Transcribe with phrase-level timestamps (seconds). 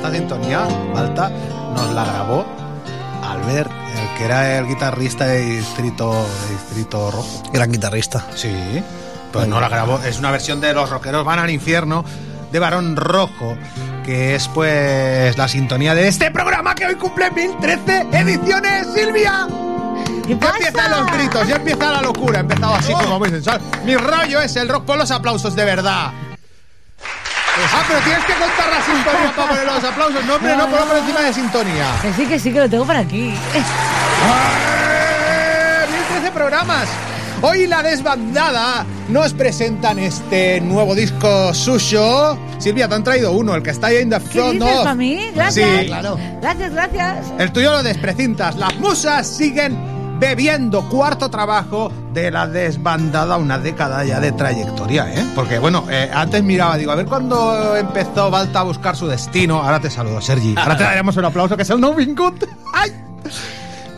[0.00, 1.28] Esta sintonía, Balta,
[1.74, 2.46] nos la grabó
[3.22, 6.10] Albert, el que era el guitarrista de Distrito,
[6.48, 7.42] de Distrito Rojo.
[7.52, 8.24] Gran guitarrista.
[8.34, 8.82] Sí,
[9.30, 9.98] pues no la grabó.
[9.98, 12.02] Es una versión de Los Rockeros Van al Infierno
[12.50, 13.58] de Barón Rojo,
[14.02, 19.48] que es pues la sintonía de este programa que hoy cumple 1013 ediciones, Silvia.
[20.26, 22.38] ¿Qué Ya empiezan los gritos, ya empieza la locura.
[22.38, 23.60] He empezado así como muy sensual.
[23.84, 26.10] Mi rollo es el rock por los aplausos de verdad.
[27.72, 30.24] Ah, pero tienes que contar la sintonía para poner los aplausos.
[30.24, 31.86] No, hombre, no, ponlo por encima de sintonía.
[32.02, 33.28] Que sí, que sí, que lo tengo por aquí.
[33.54, 33.62] ¡Eh!
[35.90, 36.88] 1013 programas.
[37.42, 42.38] Hoy la desbandada nos presentan este nuevo disco suyo.
[42.58, 44.82] Silvia, te han traído uno, el que está ahí en the ¿Qué front dices of.
[44.82, 45.30] para mí?
[45.34, 45.80] Gracias.
[45.80, 46.18] Sí, claro.
[46.42, 47.16] Gracias, gracias.
[47.38, 48.56] El tuyo lo desprecintas.
[48.56, 49.74] Las musas siguen
[50.20, 55.24] bebiendo cuarto trabajo de la desbandada, una década ya de trayectoria, ¿eh?
[55.34, 59.62] Porque bueno, eh, antes miraba, digo, a ver cuándo empezó Balta a buscar su destino.
[59.62, 60.54] Ahora te saludo, Sergi.
[60.56, 62.44] Ahora te daremos un aplauso que es el no Good.
[62.74, 62.92] ¡Ay!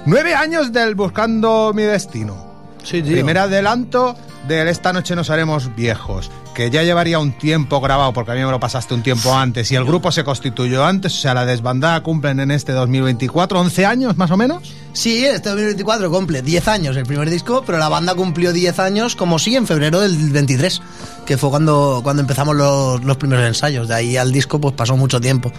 [0.07, 2.37] Nueve años del Buscando mi destino.
[2.85, 3.13] Sí, tío.
[3.13, 8.33] Primer adelanto del Esta noche nos haremos viejos, que ya llevaría un tiempo grabado, porque
[8.33, 11.21] a mí me lo pasaste un tiempo antes, y el grupo se constituyó antes, o
[11.21, 14.75] sea, la desbandada cumplen en este 2024, 11 años más o menos.
[14.95, 19.17] Sí, este 2024 cumple 10 años el primer disco, pero la banda cumplió 10 años,
[19.17, 20.83] como sí, en febrero del 23,
[21.25, 23.89] que fue cuando, cuando empezamos los, los primeros ensayos.
[23.89, 25.51] De ahí al disco pues pasó mucho tiempo.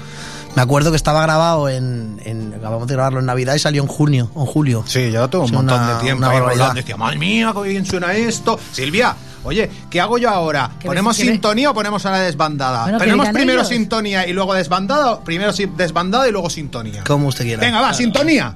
[0.56, 3.88] Me acuerdo que estaba grabado en, en- Acabamos de grabarlo en Navidad y salió en
[3.88, 4.84] junio, en julio.
[4.88, 6.74] Sí, yo tengo un Es montón una- de tiempo una ahí rolando.
[6.76, 8.60] Decía, madre mía, qué bien suena esto.
[8.72, 10.70] Silvia, oye, ¿qué hago yo ahora?
[10.86, 12.84] ¿Ponemos ves- sintonía o ponemos a la desbandada?
[12.84, 13.68] Bueno, ¿Ponemos primero ellos.
[13.68, 15.22] sintonía y luego desbandada?
[15.24, 17.04] Primero desbandada y luego sintonía.
[17.04, 17.62] Como usted quiera.
[17.62, 18.56] Venga, va, sintonía.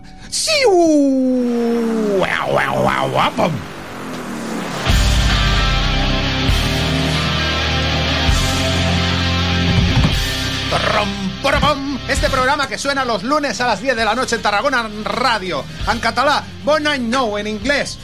[11.42, 12.00] Porobom.
[12.10, 15.64] Este programa que suena los lunes a las 10 de la noche en Tarragona Radio.
[15.92, 17.98] En catalán, Bon Any No en inglés.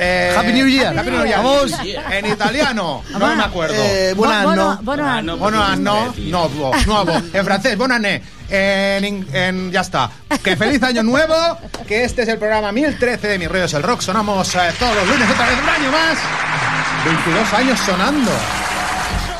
[0.00, 0.96] Eh, Happy New Year.
[0.96, 1.38] Happy New Year.
[1.42, 1.72] Vamos.
[2.12, 3.74] En italiano, no me acuerdo.
[3.76, 4.64] Eh, buenas, Bo- no.
[4.76, 5.36] bono- bono- no.
[5.38, 7.20] Bueno, ah, no, nuevo, nuevo.
[7.32, 8.22] En francés, bonané.
[8.48, 10.08] En, in- en- ya está.
[10.42, 11.34] Que feliz año nuevo.
[11.86, 14.00] Que este es el programa 1013 de Mi Rollo es el Rock.
[14.00, 16.18] Sonamos eh, todos los lunes otra vez un año más.
[17.04, 18.30] 22 años sonando.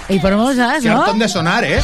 [0.08, 1.00] Y ponemos ya, Qué ¿no?
[1.02, 1.80] hartón de sonar, ¿eh?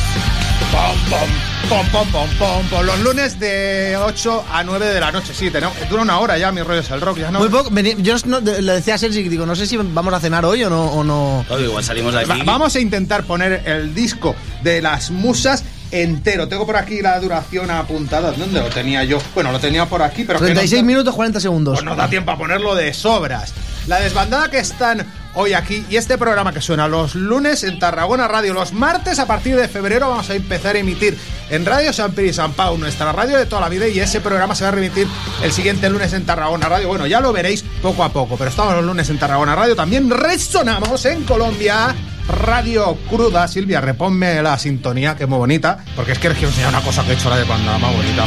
[0.73, 1.29] Pom, pom,
[1.69, 2.85] pom, pom, pom, pom, pom.
[2.87, 5.33] Los lunes de 8 a 9 de la noche.
[5.35, 7.19] Sí, tenemos, dura una hora ya Mi Rollo es el Rock.
[7.19, 7.71] Ya no, Muy poco.
[7.71, 10.65] vení- Yo no- le decía a Sergi, digo, no sé si vamos a cenar hoy
[10.65, 10.85] o no.
[10.87, 11.45] O no.
[11.59, 12.29] Igual salimos de aquí.
[12.31, 15.65] Va- Vamos a intentar poner el disco de las musas
[16.03, 16.49] entero.
[16.49, 18.33] Tengo por aquí la duración apuntada.
[18.33, 19.19] ¿Dónde lo tenía yo?
[19.35, 21.75] Bueno, lo tenía por aquí, pero que 36 no- minutos 40 segundos.
[21.75, 23.53] Pues nos da tiempo a ponerlo de sobras.
[23.87, 28.27] La desbandada que están hoy aquí y este programa que suena los lunes en Tarragona
[28.29, 31.19] Radio, los martes a partir de febrero vamos a empezar a emitir
[31.51, 34.21] en Radio San Piri y San Pau, nuestra radio de toda la vida y ese
[34.21, 35.07] programa se va a remitir
[35.43, 36.89] el siguiente lunes en Tarragona Radio.
[36.89, 39.77] Bueno, ya lo veréis poco a poco, pero estamos los lunes en Tarragona Radio.
[39.77, 41.95] También resonamos en Colombia.
[42.29, 46.71] Radio Cruda, Silvia, reponme la sintonía, que es muy bonita, porque es que quiero enseñar
[46.71, 48.27] una cosa que he hecho la desbandada más bonita.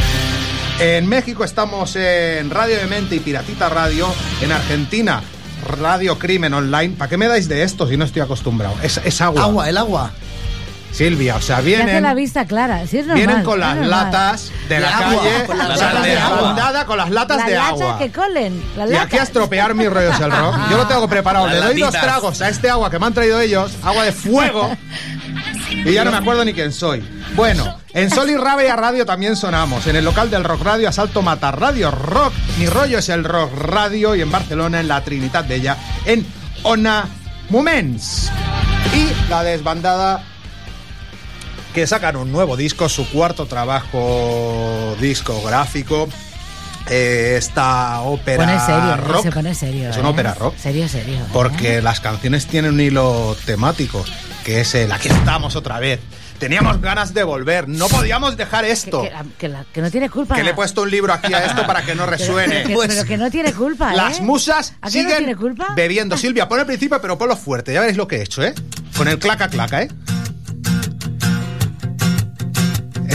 [0.80, 4.06] En México estamos en Radio de Mente y Piratita Radio.
[4.40, 5.22] En Argentina,
[5.76, 6.94] Radio Crimen Online.
[6.96, 8.76] ¿Para qué me dais de esto si no estoy acostumbrado?
[8.82, 9.42] Es, es agua.
[9.42, 10.12] Agua, el agua.
[10.92, 12.86] Silvia, o sea, Te hace vienen, la vista clara.
[12.86, 13.26] Sí, es normal.
[13.26, 13.90] vienen con las normal.
[13.90, 15.44] latas de, De la agua, calle.
[15.46, 16.36] con las o sea, latas de agua.
[16.36, 17.98] desbandada con las latas de agua.
[17.98, 18.62] que colen.
[18.90, 20.56] Y aquí a estropear mis rollos el rock.
[20.70, 21.46] Yo lo tengo preparado.
[21.46, 24.12] Las Le doy dos tragos a este agua que me han traído ellos, agua de
[24.12, 24.76] fuego.
[25.70, 27.06] Y ya no me acuerdo ni quién soy.
[27.36, 29.86] Bueno, en Sol y Rabia Radio también sonamos.
[29.86, 32.32] En el local del Rock Radio, Asalto Mata Radio Rock.
[32.58, 34.14] Mi rollo es el Rock Radio.
[34.16, 36.26] Y en Barcelona, en la Trinitat Bella, en
[36.64, 37.06] Ona
[37.50, 38.30] Moments.
[38.94, 40.22] Y la desbandada
[41.74, 46.08] que sacan un nuevo disco, su cuarto trabajo discográfico.
[46.90, 48.96] Eh, esta ópera Pone serio, ¿eh?
[48.96, 49.22] rock.
[49.24, 49.90] se pone serio.
[49.90, 50.12] Es una ¿eh?
[50.12, 50.56] ópera rock.
[50.56, 51.16] Serio, serio.
[51.18, 51.24] ¿eh?
[51.34, 54.02] Porque las canciones tienen un hilo temático,
[54.42, 56.00] que es el aquí estamos otra vez.
[56.38, 59.02] Teníamos ganas de volver, no podíamos dejar esto.
[59.02, 60.34] que- que la- que no tiene culpa.
[60.36, 62.54] Que le he puesto un libro aquí a esto para que no resuene.
[62.54, 63.96] Pero, que, Pues, pero que no tiene culpa, ¿eh?
[63.96, 65.66] las musas ¿A qué no siguen tiene culpa?
[65.76, 66.16] bebiendo.
[66.16, 67.74] Silvia, pon el principio, pero ponlo fuerte.
[67.74, 68.54] Ya veréis lo que he hecho, ¿eh?
[68.96, 69.88] Con el claca claca, ¿eh?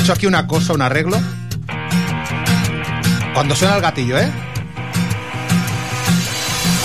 [0.03, 1.17] Hecho aquí una cosa, un arreglo.
[3.33, 4.29] Cuando suena el gatillo, ¿eh?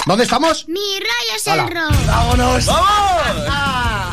[0.07, 0.69] ¿Dónde estamos?
[0.69, 2.07] Mi rollo es el rock.
[2.07, 2.67] ¡Vámonos!
[2.67, 4.08] nada.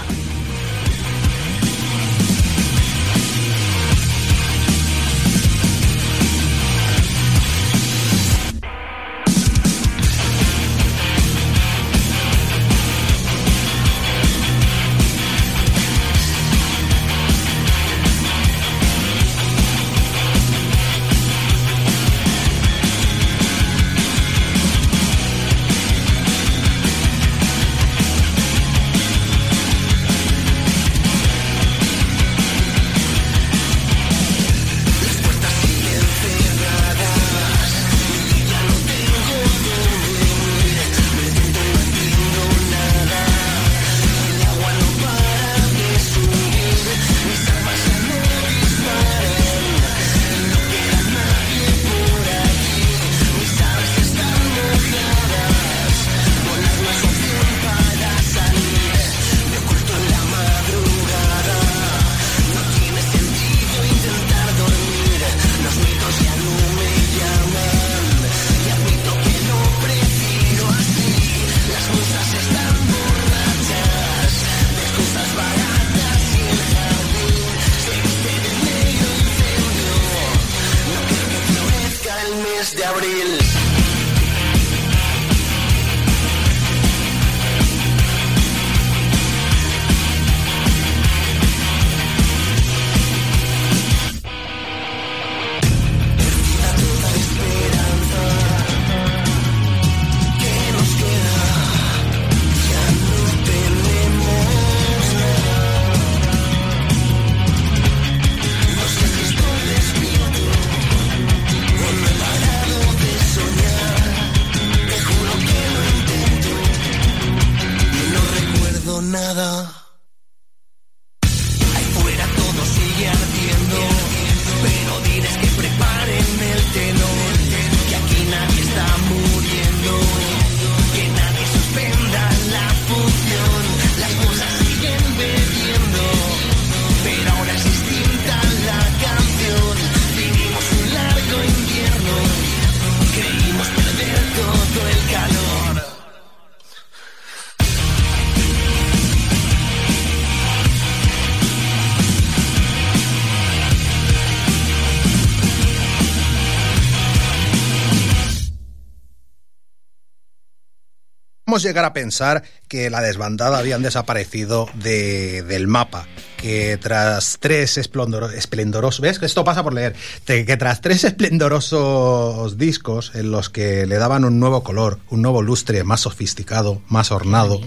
[161.65, 166.07] Llegar a pensar que la desbandada habían desaparecido de- del mapa,
[166.37, 169.19] que tras tres esplendoro- esplendorosos, ¿ves?
[169.21, 169.95] Esto pasa por leer,
[170.25, 175.41] que tras tres esplendorosos discos en los que le daban un nuevo color, un nuevo
[175.41, 177.59] lustre más sofisticado, más ornado,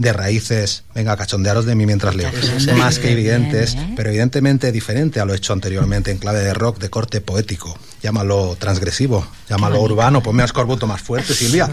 [0.00, 2.30] de raíces, venga, cachondearos de mí mientras leo,
[2.78, 6.88] más que evidentes, pero evidentemente diferente a lo hecho anteriormente en clave de rock de
[6.88, 7.78] corte poético.
[8.02, 11.68] Llámalo transgresivo, llámalo urbano, ponme a escorbuto más fuerte, Silvia.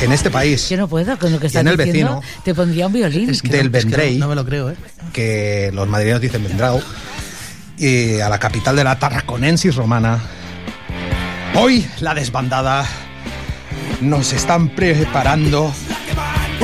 [0.00, 2.20] En este país, Yo no puedo con lo que estás en el diciendo.
[2.20, 2.42] vecino.
[2.44, 3.28] Te pondría un violín.
[3.30, 4.76] Es que Del no, es que no me lo creo, ¿eh?
[5.12, 6.80] que los madrileños dicen Vendrau,
[7.76, 10.20] y a la capital de la Tarraconensis romana,
[11.56, 12.86] hoy la desbandada
[14.00, 15.74] nos están preparando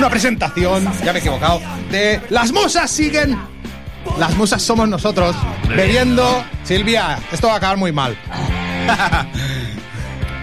[0.01, 1.61] una presentación, ya me he equivocado,
[1.91, 3.39] de Las Musas siguen.
[4.19, 5.37] Las musas somos nosotros,
[5.69, 6.43] bebiendo.
[6.65, 8.17] Silvia, esto va a acabar muy mal.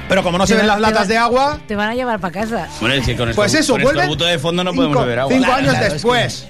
[0.07, 2.31] Pero como no se ven las latas va- de agua, Te van a llevar para
[2.39, 2.67] casa.
[2.79, 4.17] Bueno, es que con pues eso, con vuelven.
[4.17, 5.33] de fondo no podemos cinco- beber agua.
[5.33, 6.47] Cinco Claro, años claro, es que- después.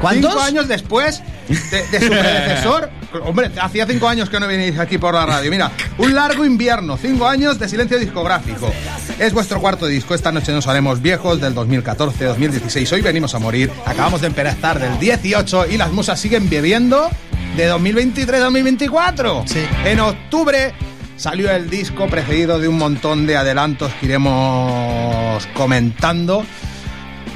[0.00, 0.30] ¿Cuántos?
[0.32, 2.90] Cinco años después de, de su predecesor.
[3.24, 5.50] Hombre, hacía cinco años que no venís aquí por la radio.
[5.50, 8.72] Mira, un largo invierno, cinco años de silencio discográfico.
[9.18, 10.14] Es vuestro cuarto disco.
[10.14, 12.92] Esta noche nos haremos viejos del 2014, 2016.
[12.92, 13.68] Hoy venimos a morir.
[13.84, 17.10] Acabamos de empezar del 18 y las musas siguen bebiendo
[17.56, 19.42] de 2023 a 2024.
[19.46, 19.58] Sí.
[19.84, 20.72] En octubre
[21.16, 26.44] salió el disco precedido de un montón de adelantos que iremos comentando.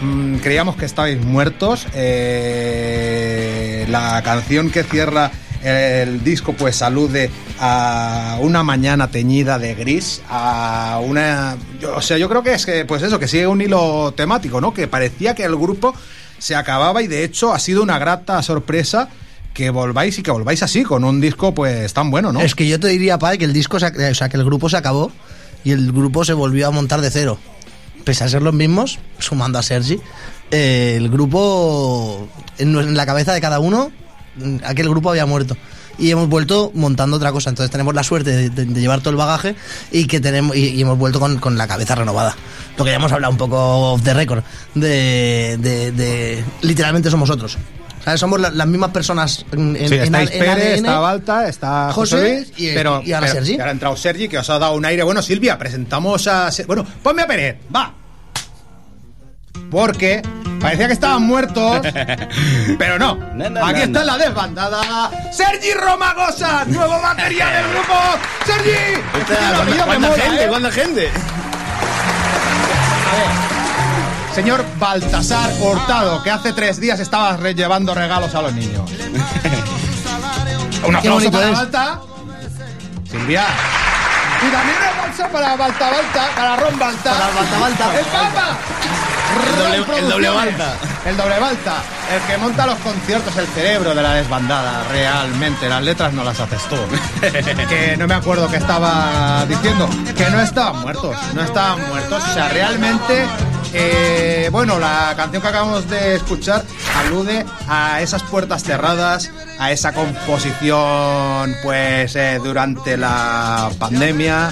[0.03, 1.89] Mm, creíamos que estabais muertos.
[1.95, 10.23] Eh, la canción que cierra el disco pues alude a una mañana teñida de gris,
[10.28, 11.57] a una...
[11.95, 14.75] o sea, yo creo que es que, pues eso, que sigue un hilo temático, ¿no?
[14.75, 15.95] Que parecía que el grupo
[16.38, 19.09] se acababa y de hecho ha sido una grata sorpresa
[19.54, 22.40] que volváis y que volváis así, con un disco pues tan bueno, ¿no?
[22.40, 24.76] Es que yo te diría, Pai, que el disco, o sea, que el grupo se
[24.76, 25.12] acabó
[25.64, 27.38] y el grupo se volvió a montar de cero.
[28.04, 30.00] Pese a ser los mismos, sumando a Sergi,
[30.50, 32.28] eh, el grupo,
[32.59, 33.92] en, la cabeza de cada uno,
[34.65, 35.57] aquel grupo había muerto.
[35.99, 37.51] Y hemos vuelto montando otra cosa.
[37.51, 39.55] Entonces tenemos la suerte de, de- de llevar todo el bagaje
[39.91, 42.35] y que tenemos y, y hemos vuelto con, con la cabeza renovada.
[42.79, 44.43] Lo que ya hemos hablado un poco off the record.
[44.75, 47.59] De, de- de- literalmente somos otros.
[48.05, 48.19] ¿Sabes?
[48.19, 50.75] Somos la- las mismas personas en, Sí, en estáis A- en Pérez, ADN.
[50.87, 53.53] está Balta, está José, José Luis, y- pero, y ahora pero- Sergi.
[53.53, 55.03] y ahora ha entrado Sergi, que os ha dado un aire.
[55.05, 56.51] Bueno, Silvia, presentamos a...
[56.67, 57.95] Bueno, ponme a Pérez, va.
[59.71, 60.23] Porque
[60.61, 61.81] parecía que estaban muertos,
[62.79, 63.15] pero no.
[63.35, 65.11] No, no, Aquí no, está la desbandada.
[65.33, 67.95] Sergi Romagosa, nuevo batería del grupo.
[68.47, 69.01] Sergi.
[69.27, 70.45] Que ¿Cuánta mola, gente?
[70.45, 70.49] ¿eh?
[70.49, 71.11] ¿Cuánta gente?
[74.35, 78.91] Señor Baltasar Hurtado, que hace tres días estaba re- llevando regalos a los niños.
[80.87, 81.53] Un aplauso para es.
[81.53, 82.01] Balta.
[83.11, 83.45] Silvia.
[84.45, 87.13] Y también un aplauso para Balta Balta, para Ron Balta.
[87.13, 87.99] Para Balta Balta.
[87.99, 88.59] ¡El Papa!
[89.33, 90.29] El doble- el doble.
[90.31, 90.75] Balta.
[91.07, 91.83] El doble Balta.
[92.15, 95.69] El que monta los conciertos, el cerebro de la desbandada, realmente.
[95.69, 96.77] Las letras no las haces tú.
[97.69, 99.89] que no me acuerdo qué estaba diciendo.
[100.17, 101.17] Que no estaban muertos.
[101.35, 102.23] No estaban muertos.
[102.23, 103.25] O sea, realmente.
[103.75, 106.62] eh, bueno, la canción que acabamos de escuchar
[107.07, 114.51] alude a esas puertas cerradas, a esa composición, pues, eh, durante la pandemia.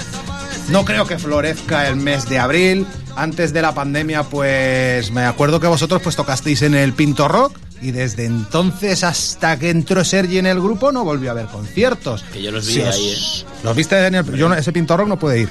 [0.69, 2.87] No creo que florezca el mes de abril.
[3.15, 7.55] Antes de la pandemia, pues me acuerdo que vosotros pues tocasteis en el Pinto Rock
[7.81, 12.23] y desde entonces hasta que entró Sergi en el grupo no volvió a haber conciertos.
[12.31, 13.45] Que yo los vi Si os- ahí, ¿eh?
[13.63, 15.49] ¿Los viste en el yo no- ese Pinto Rock no puede ir.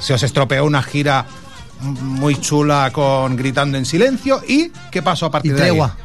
[0.00, 1.26] Se os estropeó una gira
[1.80, 5.68] muy chula con Gritando en Silencio y ¿qué pasó a Y partir de ahí?
[5.68, 5.96] tregua.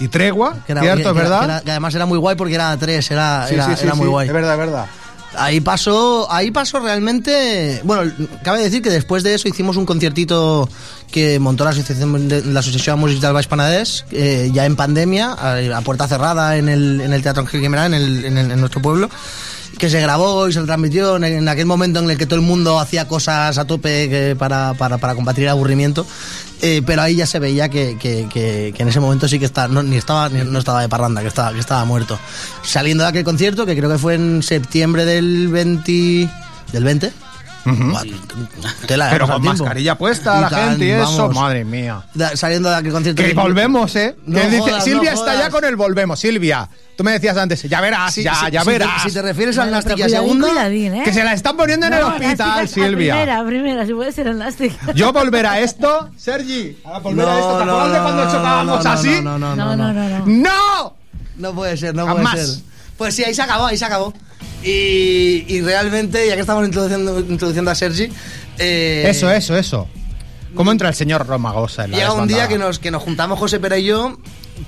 [0.00, 1.38] Y tregua, Que era- cierto, que- es verdad.
[1.40, 3.84] que era- que además era muy guay porque era tres, era, Sí, era, sí, sí,
[3.84, 4.26] era muy sí, guay.
[4.28, 4.86] Es verdad, es verdad.
[5.36, 7.80] Ahí pasó, ahí pasó realmente.
[7.84, 8.10] Bueno,
[8.42, 10.68] cabe decir que después de eso hicimos un conciertito
[11.10, 15.32] que montó la asociación de, la asociación Música del Baix Panadés, eh, ya en pandemia,
[15.32, 18.50] a, a puerta cerrada en el, en el Teatro Ángel Guimerá, en, el, en, el-
[18.50, 19.08] en nuestro pueblo.
[19.78, 22.78] Que se grabó y se transmitió en, aquel momento en el que todo el mundo
[22.78, 26.06] hacía cosas a tope para, para, para combatir el aburrimiento.
[26.62, 29.44] Eh, pero ahí ya se veía que, que- que- que en ese momento sí que
[29.44, 32.18] está, no, ni estaba, ni- no estaba de parranda, que estaba, que estaba muerto.
[32.62, 36.30] Saliendo de aquel concierto, que creo que fue en septiembre del 20.
[36.72, 37.12] ¿Del 20?
[37.64, 38.02] Buah,
[38.86, 41.34] tela, Pero con mascarilla puesta, Y la tan, gente y eso, vamos.
[41.34, 42.02] madre mía.
[42.14, 43.22] Da- saliendo de aquel concierto.
[43.22, 44.16] Que volvemos, ¿eh?
[44.26, 45.38] No Que dice- jodas, Silvia no está jodas.
[45.46, 46.18] ya con el volvemos.
[46.20, 49.02] Silvia, tú me decías antes, ya verás, Sí, ya, sí, ya si te- verás.
[49.02, 50.48] si te refieres al Nastic y a segunda.
[50.48, 51.02] cuidadín, ¿eh?
[51.04, 53.14] Que se la están poniendo en el No, hospital, Silvia.
[53.14, 54.92] Primera, primera, si puede ser elástica.
[54.94, 58.90] Yo volver a esto, Sergi, a volver a esto, ¿te acuerdas de cuando chocábamos no,
[58.90, 59.08] así?
[59.22, 60.24] No, no, no, No, no, no, no.
[60.26, 60.96] ¡No!
[61.36, 62.32] No puede ser, no Jamás.
[62.34, 62.64] puede ser.
[62.96, 64.12] Pues sí, ahí se acabó, ahí se acabó.
[64.64, 68.08] Y, y realmente, ya que estamos introduciendo, introduciendo a Sergi,
[68.58, 69.88] eh, Eso, eso, eso.
[70.54, 73.38] ¿Cómo entra el señor Romagosa en la Llega un día que nos, que nos juntamos
[73.38, 74.16] José Pera y yo.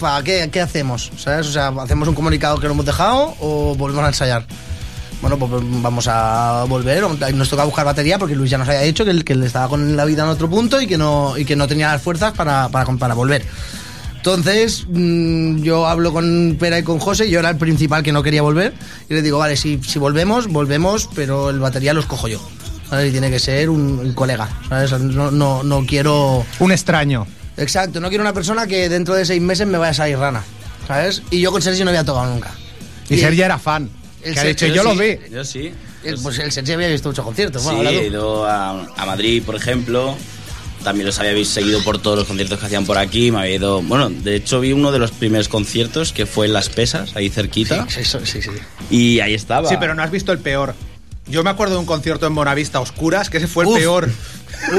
[0.00, 1.12] ¿Para qué, qué hacemos?
[1.16, 1.46] ¿Sabes?
[1.46, 4.46] O sea, ¿hacemos un comunicado que lo hemos dejado o volvemos a ensayar?
[5.22, 7.04] Bueno, pues vamos a volver.
[7.34, 9.68] Nos toca buscar batería porque Luis ya nos había dicho que él, que él estaba
[9.68, 12.32] con la vida en otro punto y que no, y que no tenía las fuerzas
[12.32, 13.44] para, para, para volver.
[14.30, 18.24] Entonces, mm, yo hablo con Pera y con José, yo era el principal que no
[18.24, 18.72] quería volver,
[19.08, 22.40] y le digo, vale, si, si volvemos, volvemos, pero el batería lo escojo yo.
[22.90, 23.10] ¿sabes?
[23.10, 24.90] Y tiene que ser un, un colega, ¿sabes?
[24.98, 26.44] No, no, no quiero...
[26.58, 27.24] Un extraño.
[27.56, 30.42] Exacto, no quiero una persona que dentro de seis meses me vaya a salir rana,
[30.88, 31.22] ¿sabes?
[31.30, 32.50] Y yo con Sergi no había tocado nunca.
[33.08, 33.88] Y Sergi era fan.
[34.24, 35.18] el Que ha dicho, yo lo sí, vi.
[35.32, 35.70] Yo sí.
[36.02, 37.62] El- pues el Sergi había visto muchos conciertos.
[37.62, 37.96] Sí, Bueno, tú.
[37.96, 40.16] he ido a, a Madrid, por ejemplo.
[40.86, 43.32] También los había seguido por todos los conciertos que hacían por aquí.
[43.32, 43.82] Me había ido.
[43.82, 47.28] Bueno, de hecho, vi uno de los primeros conciertos que fue en Las Pesas, ahí
[47.28, 47.88] cerquita.
[47.88, 48.50] Sí, sí, sí, sí.
[48.88, 49.68] Y ahí estaba.
[49.68, 50.76] Sí, pero no has visto el peor.
[51.26, 53.76] Yo me acuerdo de un concierto en Bonavista Oscuras, que ese fue el Uf.
[53.78, 54.08] peor.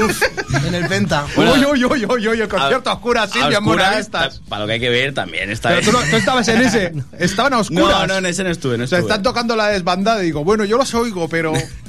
[0.01, 0.21] Uf,
[0.65, 1.25] en el Penta.
[1.35, 4.35] Bueno, uy, uy, uy, uy, uy, el concierto a oscuras, en Bonavistas.
[4.39, 6.61] ta- Para lo que hay que ver, también está Pero tú, no- tú estabas en
[6.61, 6.93] ese.
[7.19, 7.89] Estaban a oscuras.
[7.99, 9.11] No, no, en ese no estuve, no O sea, estuve.
[9.11, 11.51] están tocando la desbandada y digo, bueno, yo los oigo, pero.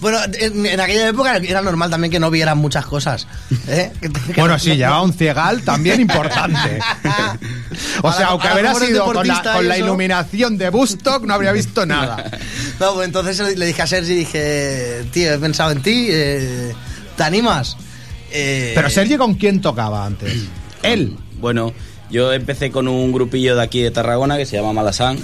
[0.00, 3.26] Bueno, en, en aquella época era normal también que no vieran muchas cosas.
[3.68, 3.90] ¿eh?
[4.00, 6.78] Que- que- Bueno, sí, llevaba un ciegal también importante.
[8.02, 11.52] O A sea, la- aunque hubiera sido con la, con iluminación de Bustock, no habría
[11.52, 12.30] visto nada.
[12.80, 16.72] No, pues entonces le le dije a Sergi, dije, tío, he pensado en ti, eh,
[17.16, 17.76] ¿te animas?
[18.30, 20.32] Eh, Pero Sergi, ¿con quién tocaba antes?
[20.82, 21.16] Él.
[21.40, 21.72] Bueno,
[22.10, 25.18] yo empecé con un grupillo de aquí de Tarragona que se llama Malasán.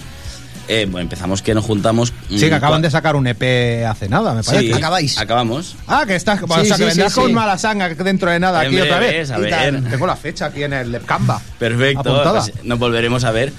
[0.71, 2.13] Eh, bueno, empezamos que nos juntamos.
[2.29, 4.67] Sí, que mm, acaban de sacar un EP hace nada, me parece.
[4.69, 5.19] Sí, Acabáis.
[5.19, 5.75] Acabamos.
[5.89, 6.41] Ah, que estás.
[6.41, 7.33] o Sí, sea, que vendrás con sí.
[7.33, 9.31] Malasanga dentro de nada En aquí otra vez.
[9.33, 9.83] a ver.
[9.91, 11.43] Tengo la fecha aquí en el Canva.
[11.59, 13.53] Perfecto, pues nos volveremos a ver.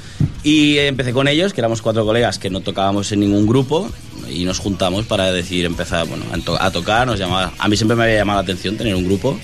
[0.44, 3.92] Y eh, empecé con ellos, que éramos cuatro colegas que no tocábamos en ningún grupo,
[4.30, 6.24] y nos juntamos para decidir empezar bueno,
[6.60, 7.06] a tocar.
[7.06, 9.38] Nos llamaba, a mí siempre me había llamado la atención tener un grupo.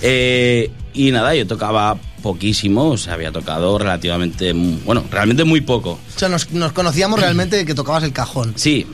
[0.00, 5.98] Eh, y nada, yo tocaba poquísimo, o sea, había tocado relativamente, bueno, realmente muy poco.
[6.14, 8.52] O sea, nos, nos conocíamos realmente de que tocabas el cajón.
[8.56, 8.86] Sí,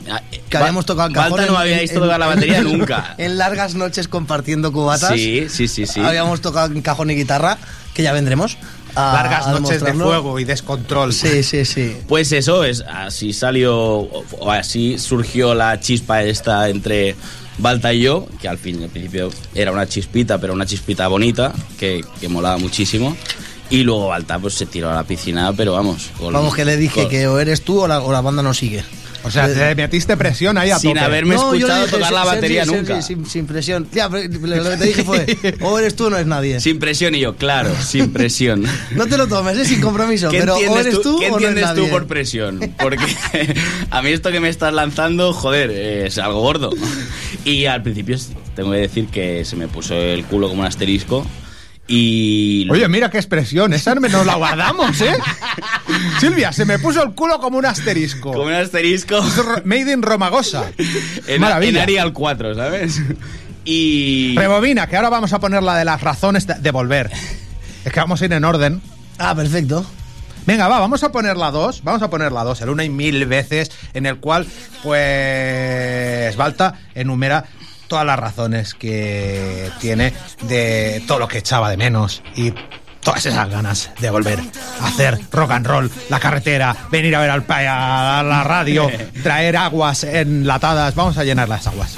[0.49, 1.31] Que Ba- habíamos tocado el cajón.
[1.33, 3.15] Balta no en- había visto en- tocar la batería nunca.
[3.19, 5.13] En largas noches compartiendo cubatas.
[5.13, 6.01] Sí, sí, sí, sí.
[6.01, 7.59] Habíamos tocado en cajón y guitarra,
[7.95, 8.57] que ya vendremos.
[8.95, 11.13] a- Largas a noches de fuego y descontrol.
[11.13, 11.97] Sí, sí, sí.
[12.09, 17.15] Pues eso es, así salió, o así surgió la chispa esta entre
[17.59, 21.53] Balta y yo, que al fin, al principio era una chispita, pero una chispita bonita,
[21.79, 23.17] que, que molaba muchísimo.
[23.71, 26.11] Y luego Balta pues se tiró a la piscina, pero vamos.
[26.19, 28.43] con- Vamos, que le dije con- que o eres tú o la, o la banda
[28.43, 28.85] no sigue.
[29.27, 31.01] O sea, te metiste presión ahí a Sin tope.
[31.05, 33.03] haberme No, escuchado dije, tocar la Sergi, batería Sergi, nunca.
[33.03, 33.85] sin, sin presión.
[33.87, 35.27] Tía, lo que te dije fue,
[35.61, 36.61] o eres tú o no es nadie.
[36.61, 38.65] Sin presión y yo, claro, sin presión.
[38.93, 40.29] No te lo tomes, es sin compromiso.
[40.31, 41.91] ¿Qué pero o entiendes, eres tú, tú, qué o no es entiendes tú nadie.
[41.91, 42.61] por presión?
[42.79, 43.05] Porque
[43.91, 46.71] a mí esto que me estás lanzando, joder, es algo gordo.
[47.45, 48.17] Y al principio
[48.55, 51.27] tengo que decir que se me puso el culo como un asterisco.
[51.89, 52.69] Y.
[52.71, 53.73] Oye, mira qué expresión.
[53.73, 55.17] Esa no nos la guardamos, ¿eh?
[56.21, 58.33] Silvia, se me puso el culo como un asterisco.
[58.33, 59.23] como un asterisco.
[59.65, 60.71] Made in Romagosa.
[60.79, 60.87] en,
[61.27, 61.83] en Maravilla.
[61.83, 63.01] Arial 4, ¿sabes?
[63.69, 64.37] Y.
[64.37, 67.11] Rebobina, que ahora vamos a poner la de las razones de, de volver.
[67.85, 68.81] Es que vamos a ir en orden.
[69.19, 69.85] Ah, perfecto.
[70.47, 71.83] Venga, va, vamos a poner la 2.
[71.83, 74.47] Vamos a poner la 2, el una y mil veces, en el cual,
[74.85, 77.45] pues, Balta enumera
[77.89, 80.13] todas las razones que tiene
[80.43, 82.53] de todo lo que echaba de menos y
[83.01, 84.41] todas esas ganas de volver
[84.81, 88.91] a hacer rock and roll, la carretera, venir a ver al a la radio,
[89.23, 90.95] traer aguas enlatadas.
[90.97, 91.95] Vamos a llenar las aguas.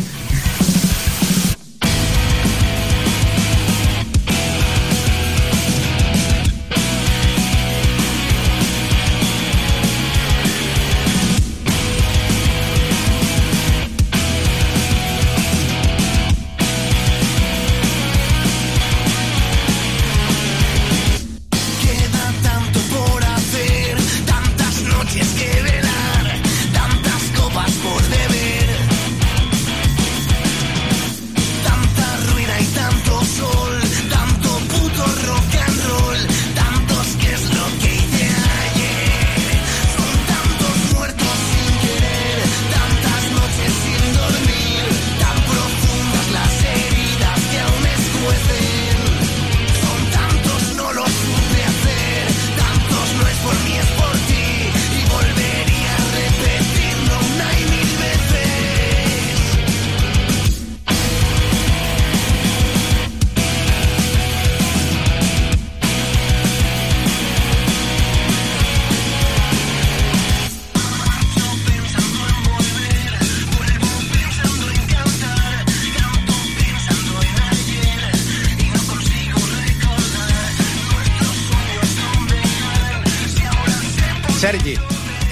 [84.39, 84.77] Sergi,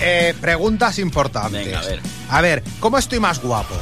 [0.01, 1.65] eh, preguntas importantes.
[1.65, 2.01] Venga, a ver.
[2.29, 3.75] A ver, ¿cómo estoy más guapo?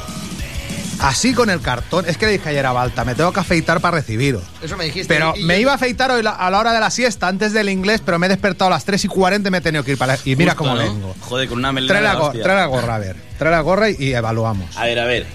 [0.99, 2.05] Así con el cartón.
[2.07, 4.43] Es que le dije ayer a Balta, me tengo que afeitar para recibiros.
[4.61, 5.13] Eso me dijiste.
[5.13, 7.27] Pero Y me yo- iba a afeitar hoy la- a la hora de la siesta,
[7.27, 9.61] antes del inglés, pero me he despertado a las 3 y 40 y me he
[9.61, 10.17] tenido que ir para...
[10.23, 10.83] Y mira Justo, cómo ¿no?
[10.83, 11.15] vengo.
[11.21, 11.93] Joder, con una melena.
[11.99, 13.15] Trae la, go- trae la gorra, a ver.
[13.37, 14.77] Trae la gorra y, y evaluamos.
[14.77, 15.25] A ver, a ver.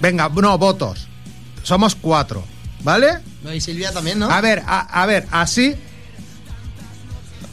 [0.00, 1.06] Venga, no, votos.
[1.62, 2.42] Somos cuatro,
[2.82, 3.18] ¿vale?
[3.42, 4.30] No, y Silvia también, ¿no?
[4.30, 5.76] A ver, a, a ver, así...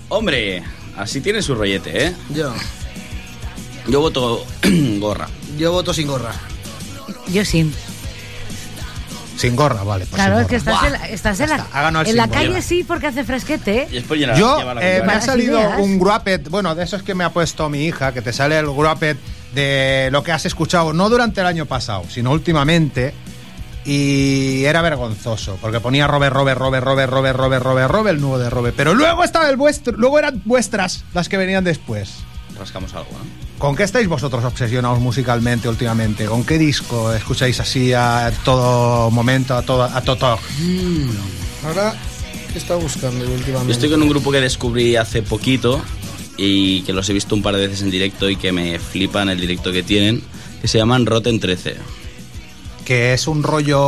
[0.09, 0.63] Hombre,
[0.97, 2.13] así tiene su rollete, ¿eh?
[2.29, 2.53] Yo.
[3.87, 4.45] Yo voto
[4.99, 5.27] gorra.
[5.57, 6.33] Yo voto sin gorra.
[7.27, 7.71] Yo sí.
[9.37, 10.05] Sin gorra, vale.
[10.05, 12.17] pues Claro, es que estás en la, estás en la, está, ha ganado el en
[12.17, 13.87] la calle sí porque hace fresquete.
[13.91, 15.79] Y después llena, Yo, lleva la eh, me ha salido ideas.
[15.79, 18.65] un gruapet, bueno, de esos que me ha puesto mi hija, que te sale el
[18.65, 19.17] gruapet
[19.53, 23.13] de lo que has escuchado, no durante el año pasado, sino últimamente,
[23.87, 28.37] y era vergonzoso, porque ponía Robert, Robert, Robert, Robert, Robert, Robert, Robert, Robert, el nuevo
[28.37, 32.15] de Robert, pero luego estaba el vuestro, luego eran vuestras las que venían después.
[32.59, 33.47] Rascamos algo, ¿no?
[33.57, 36.25] ¿Con qué estáis vosotros obsesionados musicalmente últimamente?
[36.25, 40.37] ¿Con qué disco escucháis así a todo momento, a todo, a todo?
[41.65, 41.95] Ahora,
[42.51, 43.67] ¿qué está buscando últimamente?
[43.67, 45.81] Yo estoy con un grupo que descubrí hace poquito
[46.35, 49.29] y que los he visto un par de veces en directo y que me flipan
[49.29, 50.21] el directo que tienen,
[50.61, 51.77] que se llaman Rotten 13.
[52.87, 53.81] Que es un rollo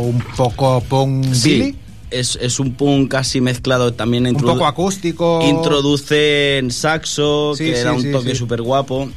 [0.00, 1.74] un poco punk Billy,
[2.10, 5.40] es, es un punk casi mezclado también un poco acústico.
[5.42, 8.36] Introducen saxo, Sí, que sí, era un sí, toque sí.
[8.36, 9.08] súper guapo.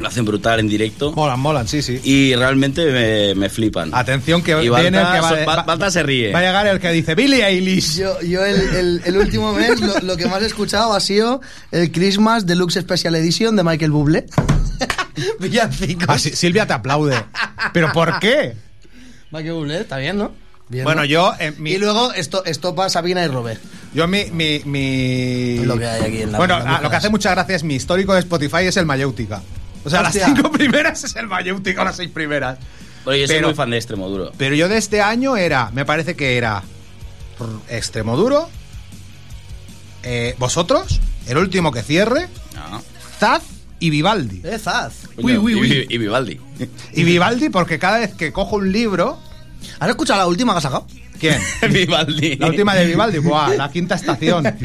[0.00, 1.12] Lo hacen brutal en directo.
[1.12, 1.98] Molan, molan, sí, sí.
[2.04, 3.90] Y realmente me, me flipan.
[3.92, 6.30] Atención que Y viene el Balta, que va, Ba- Balta se ríe.
[6.30, 7.96] Va a llegar el que dice Billy Eilish.
[7.98, 11.40] Yo, yo el, el- el último mes lo, lo que más he escuchado ha sido
[11.72, 14.26] el Christmas Deluxe Special Edition de Michael Bublé.
[15.40, 16.06] Villancicos.
[16.08, 17.16] Ah, sí, Silvia te aplaude.
[17.72, 18.54] ¿Pero por qué?
[19.30, 20.32] Michael Bublé, está bien, ¿no?
[20.68, 21.06] Bien, Bueno, ¿no?
[21.06, 23.60] yo, eh, mi- Y luego esto, esto para Sabina y Robert.
[23.94, 24.26] Yo mi...
[24.30, 27.64] mi, lo que hay aquí en la- Bueno, ah, lo que hace mucha gracia es
[27.64, 29.42] mi histórico de Spotify es el Mayéutica.
[29.84, 30.28] O sea, Hostia.
[30.28, 32.58] las cinco primeras es el Mayéutica, las seis primeras.
[33.06, 34.32] Oye, yo soy Pero- muy fan de Extremoduro.
[34.36, 36.62] Pero yo de este año era, me parece que era
[37.70, 38.48] Extremoduro,
[40.02, 42.82] eh, vosotros, el último que cierre, No.
[43.18, 43.42] Zaz
[43.80, 44.40] y Vivaldi.
[44.44, 44.94] Eh, Zaz.
[45.16, 45.86] Coño, Uy, uy, y, uy.
[45.88, 46.40] Y Vivaldi.
[46.92, 49.18] Y Vivaldi porque cada vez que cojo un libro...
[49.80, 50.86] ¿Has escuchado la última que has sacado?
[51.18, 51.40] ¿Quién?
[51.72, 52.36] Vivaldi.
[52.36, 53.54] La última de Vivaldi, ¡buah!
[53.56, 54.44] La quinta estación.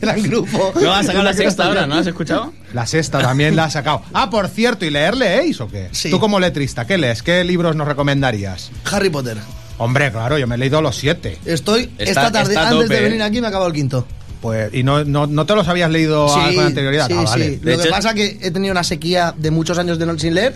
[0.00, 0.72] Gran grupo.
[0.80, 1.96] No, has sacado la sexta ahora, ¿no?
[1.96, 2.52] ¿Has escuchado?
[2.72, 4.02] La sexta también la ha sacado.
[4.12, 5.88] Ah, por cierto, ¿y leer leéis o qué?
[5.92, 6.10] Sí.
[6.10, 7.22] Tú como letrista, ¿qué lees?
[7.22, 8.70] ¿Qué libros nos recomendarías?
[8.90, 9.38] Harry Potter.
[9.78, 11.38] Hombre, claro, yo me he leído los siete.
[11.44, 13.24] Estoy Está- esta tarde, antes de venir ¿eh?
[13.24, 14.06] aquí, me acabo el quinto.
[14.44, 17.06] Pues, y no, no, no te los habías leído a- con anterioridad.
[17.08, 17.48] Sí, Ah, vale.
[17.48, 17.56] sí.
[17.56, 20.18] De Lo que pasa es que he tenido una sequía de muchos años de no
[20.18, 20.54] sin leer.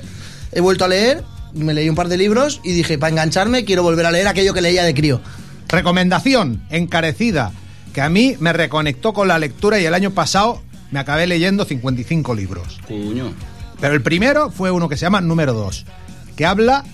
[0.52, 1.24] He vuelto a leer,
[1.54, 4.52] me leí un par de libros y dije, para engancharme, quiero volver a leer aquello
[4.52, 5.22] que leía de crío.
[5.68, 7.50] Recomendación encarecida
[7.94, 11.64] que a mí me reconectó con la lectura y el año pasado me acabé leyendo
[11.64, 12.78] 55 libros.
[12.86, 13.32] Cuño.
[13.80, 15.86] Pero el primero fue uno que se llama Número 2,
[16.36, 16.84] que habla,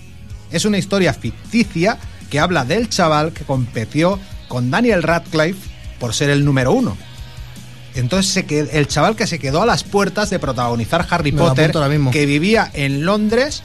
[0.49, 1.97] es una historia ficticia
[2.29, 6.97] que habla del chaval que competió con Daniel Radcliffe por ser el número uno.
[7.95, 11.39] Entonces se qued- el chaval que se quedó a las puertas de protagonizar Harry Me
[11.39, 12.11] Potter, apunto ahora mismo.
[12.11, 13.63] que vivía en Londres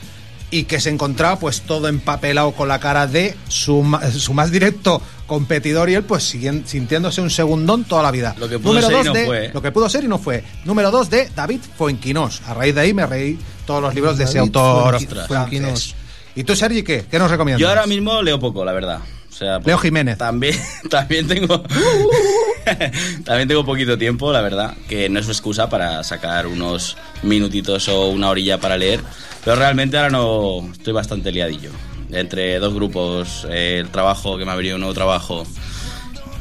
[0.53, 4.51] y que se encontraba pues todo empapelado con la cara de su, ma- su más
[4.53, 8.35] directo competidor y él pues siguen- sintiéndose un segundón toda la vida.
[8.39, 9.51] Lo que pudo Número ser y dos no de, fue.
[9.53, 10.45] Lo que pudo ser y no fue.
[10.65, 12.43] Número 2 de David Fuenquinos.
[12.47, 14.99] A raíz de ahí me reí todos los libros de ese autor.
[15.27, 15.95] Fuenquinos.
[16.37, 17.05] ¿Y tú, Sergi, qué?
[17.11, 17.61] ¿Qué nos recomiendas?
[17.61, 19.01] Yo ahora mismo leo poco, la verdad.
[19.41, 20.19] Sea, Leo Jiménez.
[20.19, 20.55] También,
[20.91, 21.63] también tengo.
[23.25, 24.75] también tengo poquito tiempo, la verdad.
[24.87, 29.01] Que no es excusa para sacar unos minutitos o una orilla para leer.
[29.43, 30.71] Pero realmente ahora no.
[30.71, 31.71] Estoy bastante liadillo.
[32.13, 35.47] Entre dos grupos, eh, el trabajo, que me ha venido un nuevo trabajo.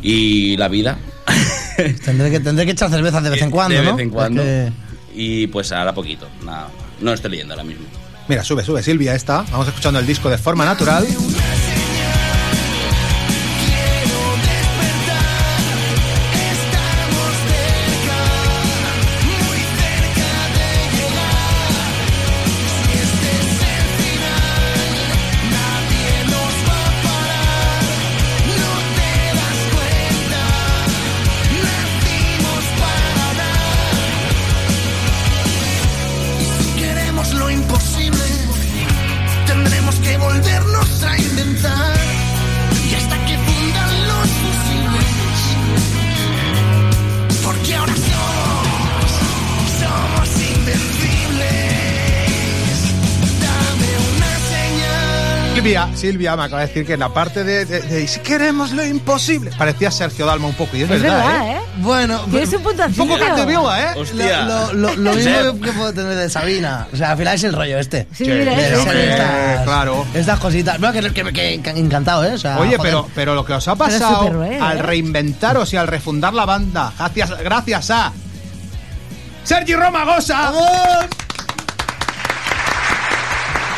[0.02, 0.98] Y la vida.
[2.04, 3.96] Tendré que, tendré que echar cerveza de vez en cuando, De ¿no?
[3.96, 4.44] vez en cuando.
[5.16, 6.28] Y pues ahora poquito.
[6.44, 6.68] Nada,
[7.00, 7.86] no estoy leyendo ahora mismo.
[8.28, 9.44] Mira, sube, sube, Silvia, esta.
[9.52, 11.08] Vamos escuchando el disco de forma natural.
[56.00, 58.86] Silvia, me acaba de decir que en la parte de, de- de si queremos lo
[58.86, 61.52] imposible, parecía Sergio Dalma un poco, y es, Es verdad, verdad, ¿eh?
[61.58, 61.60] ¿eh?
[61.78, 63.94] Bueno, Tienes un punto Un poco Capdevila, ¿eh?
[63.98, 64.42] Hostia.
[64.46, 66.88] Lo, lo- lo mismo que, que puedo tener de Sabina.
[66.94, 68.08] O sea, al final es el rollo este.
[68.14, 70.06] Sí, Sí, mira, es- es- estas, claro.
[70.14, 70.80] Estas cositas.
[70.80, 72.34] Bueno, que, que- que- que encantado, ¿eh?
[72.34, 72.92] O sea, Oye, joder.
[72.92, 74.82] pero, pero lo que os ha es pasado superhéroe, al ¿eh?
[74.82, 78.14] reinventaros y al refundar la banda, gracias, gracias a
[79.44, 80.52] Sergi Romagosa,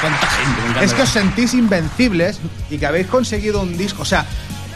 [0.02, 0.62] ¿Cuánta gente?
[0.62, 0.84] Me encanta.
[0.84, 4.02] es que os sentís invencibles y que habéis conseguido un disco.
[4.02, 4.26] O sea,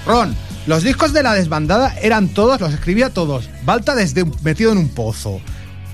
[0.05, 0.35] Ron,
[0.67, 3.49] los discos de la desbandada eran todos, los escribía todos.
[3.63, 5.41] Balta desde metido en un pozo.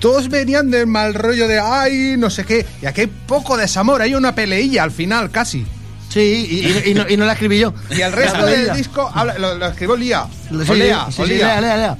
[0.00, 2.66] Todos venían del mal rollo de ay, no sé qué.
[2.82, 5.64] Y aquí hay poco desamor, hay una peleilla al final casi.
[6.08, 7.72] Sí, y, y- y no, y no la escribí yo.
[7.90, 10.26] Y el resto del disco habla- lo, lo escribió Lía.
[10.50, 11.46] Sí, o Lea, sí, o sí, Lía.
[11.46, 11.96] lea, lea, lea.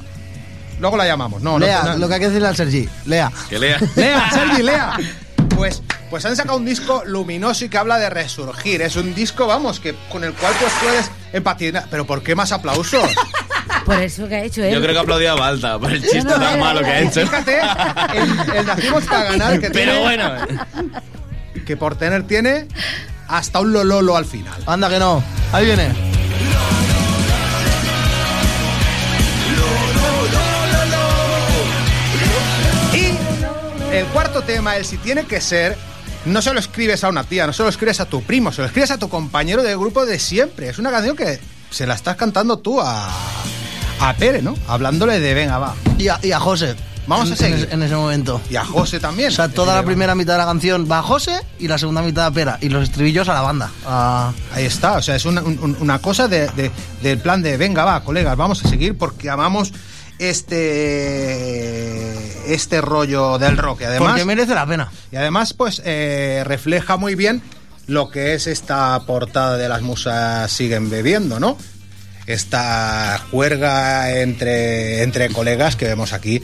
[0.80, 1.40] Luego la llamamos.
[1.42, 2.88] No, no- Lea, no- lo que hay que decirle al Sergi.
[3.06, 3.30] Lea.
[3.48, 3.78] Que lea.
[3.96, 4.96] Lea, Sergi, lea.
[5.62, 8.82] Pues, pues han sacado un disco luminoso y que habla de resurgir.
[8.82, 11.84] Es un disco, vamos, que con el cual pues puedes empatizar.
[11.88, 13.08] Pero ¿por qué más aplausos?
[13.86, 14.74] Por eso que ha hecho él.
[14.74, 16.86] Yo creo que aplaudía a Balta por el chiste No, no, tan era- malo que
[16.86, 17.20] ha hecho.
[17.20, 17.60] Fíjate,
[18.14, 20.34] el, el Nacimos para ganar que Pero tiene, bueno.
[21.66, 22.66] que por tener tiene
[23.28, 24.62] hasta un lololo al final.
[24.66, 25.22] Anda que no.
[25.52, 26.11] Ahí viene.
[34.02, 35.76] El cuarto tema, el si tiene que ser,
[36.26, 38.60] no se lo escribes a una tía, no se lo escribes a tu primo, se
[38.60, 40.68] lo escribes a tu compañero de grupo de siempre.
[40.68, 41.38] Es una canción que
[41.70, 43.08] se la estás cantando tú a,
[44.00, 44.54] a Pere, ¿no?
[44.68, 45.74] Hablándole de venga, va.
[45.98, 46.74] Y a, y a José.
[47.06, 47.54] Vamos En- a seguir.
[47.58, 48.40] En, ese- en ese momento.
[48.50, 49.28] Y a José también.
[49.32, 52.02] O sea, toda la primera mitad de la canción va a José y la segunda
[52.02, 52.58] mitad a Pera.
[52.60, 53.70] Y los estribillos a la banda.
[54.54, 56.70] Ahí está, o sea, es una, un- una cosa de, de-
[57.02, 59.72] del plan de venga, va, colegas, vamos a seguir porque amamos
[60.30, 62.12] este
[62.46, 63.82] este rollo del rock.
[63.82, 64.90] Y además, porque merece la pena.
[65.10, 67.42] y además pues eh, refleja muy bien
[67.86, 71.56] lo que es esta portada de las musas siguen bebiendo, ¿no?
[72.26, 76.42] Esta juerga entre, entre colegas que vemos aquí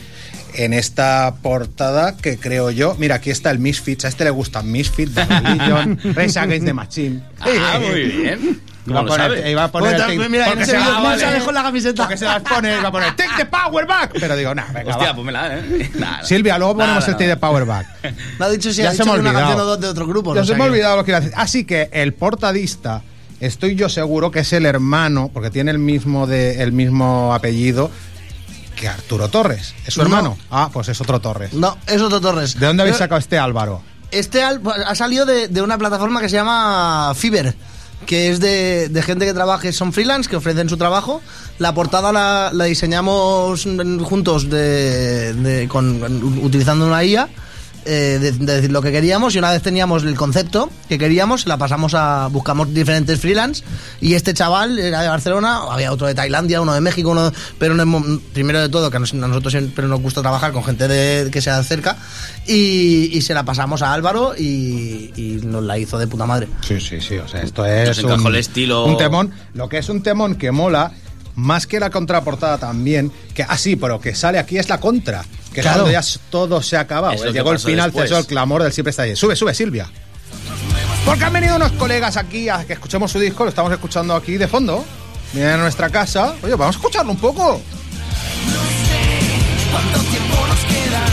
[0.55, 2.97] en esta portada que creo yo.
[2.99, 4.05] Mira, aquí está el Misfits.
[4.05, 7.23] A este le gusta Misfits, The Religion, Rage Against the Machine.
[7.41, 8.61] Ah, muy bien.
[8.89, 9.51] Iba a ¿Cómo lo poner, sabe?
[9.51, 11.45] iba a poner el thing- mira, en porque ese se no vale.
[11.45, 12.03] con la camiseta.
[12.03, 14.13] Porque se las pone, iba a poner Take the Power Back.
[14.21, 15.17] Pero digo, nah, venga, Hostia, va.
[15.17, 15.91] pónmela, ¿eh?
[15.99, 17.19] Nada, Silvia, luego nada, ponemos el nada.
[17.19, 17.87] Take the Power Back.
[18.39, 20.07] No ha dicho si Ya ha se dicho me una canción o dos de otro
[20.07, 20.35] grupo.
[20.35, 21.35] Ya no se me ha olvidado lo que iba a decir.
[21.37, 23.03] Así que el portadista,
[23.41, 27.91] estoy yo seguro que es el hermano, porque tiene el mismo, de, el mismo apellido
[28.77, 29.75] que Arturo Torres.
[29.87, 30.07] ¿Es su No.
[30.07, 30.39] hermano?
[30.51, 31.53] Ah, pues es otro Torres.
[31.53, 32.59] No, es otro Torres.
[32.59, 33.83] ¿De dónde habéis Pero sacado este Álvaro?
[34.13, 37.55] Este al- ha salido de, de una plataforma que se llama Fiverr,
[38.09, 41.21] que es de, de gente que trabaja, son freelance, que ofrecen su trabajo.
[41.59, 43.69] La portada la, la diseñamos
[44.03, 46.03] juntos de, de- con,
[46.43, 47.29] utilizando una IA.
[47.89, 51.47] Eh, de, de decir lo que queríamos y una vez teníamos el concepto que queríamos
[51.47, 53.65] la pasamos a buscamos diferentes freelance
[54.01, 57.75] y este chaval era de Barcelona había otro de Tailandia uno de México uno pero
[57.75, 60.87] no primero de todo que a nos- a nosotros siempre nos gusta trabajar con gente
[60.87, 61.97] de, que sea de cerca
[62.47, 66.49] y, y se la pasamos a Álvaro y, y nos la hizo de puta madre
[66.61, 67.17] Sí, sí, sí.
[67.17, 67.99] O sea, esto es.
[67.99, 69.33] Encajó el estilo- Un temón.
[69.55, 70.93] Lo que es un temón que mola,
[71.39, 75.25] más que la contraportada también, que así, pero que sale aquí es la contra.
[75.53, 77.23] Que es cuando ya todo se ha acabado.
[77.23, 79.15] Que Llegó el final, cesó el clamor del siempre está ahí.
[79.15, 79.89] Sube, sube, Silvia.
[81.05, 84.37] Porque han venido unos colegas aquí a que escuchemos su disco, lo estamos escuchando aquí
[84.37, 84.85] de fondo.
[85.33, 86.35] Vienen a nuestra casa.
[86.43, 87.61] Oye, vamos a escucharlo un poco.
[89.71, 91.05] cuánto tiempo nos queda,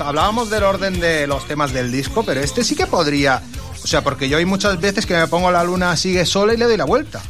[0.00, 3.42] Hablábamos del orden de los temas del disco, pero este sí que podría.
[3.82, 6.56] O sea, porque yo hay muchas veces que me pongo la luna sigue sola y
[6.56, 7.22] le doy la vuelta.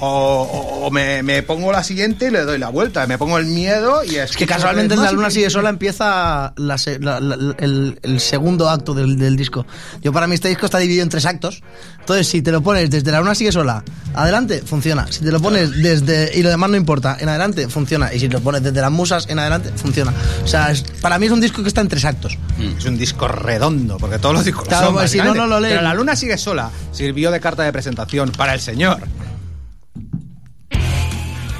[0.00, 3.06] O, o- me, me pongo la siguiente y le doy la vuelta.
[3.06, 6.76] Me pongo el miedo y es que casualmente en La Luna sigue sola empieza la
[7.00, 9.66] la- la- el, el segundo acto del, del disco.
[10.02, 11.62] Yo para mí este disco está dividido en tres actos.
[12.00, 13.84] Entonces, si te lo pones desde La Luna sigue sola,
[14.14, 15.06] adelante, funciona.
[15.10, 16.30] Si te lo pones desde...
[16.38, 18.14] Y lo demás no importa, en adelante, funciona.
[18.14, 20.14] Y si lo pones desde las musas, en adelante, funciona.
[20.42, 22.38] O sea, es- para mí es un disco que está en tres actos.
[22.78, 25.60] Es un disco redondo, porque todos los discos Claro, son, pues si no, no lo.
[25.60, 26.70] Pero La Luna sigue sola.
[26.92, 29.00] Sirvió de carta de presentación para el señor.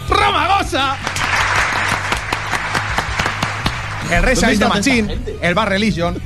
[0.09, 0.97] ¡Romagosa!
[4.11, 6.21] El Rey Against the Machine, el Bar Religion,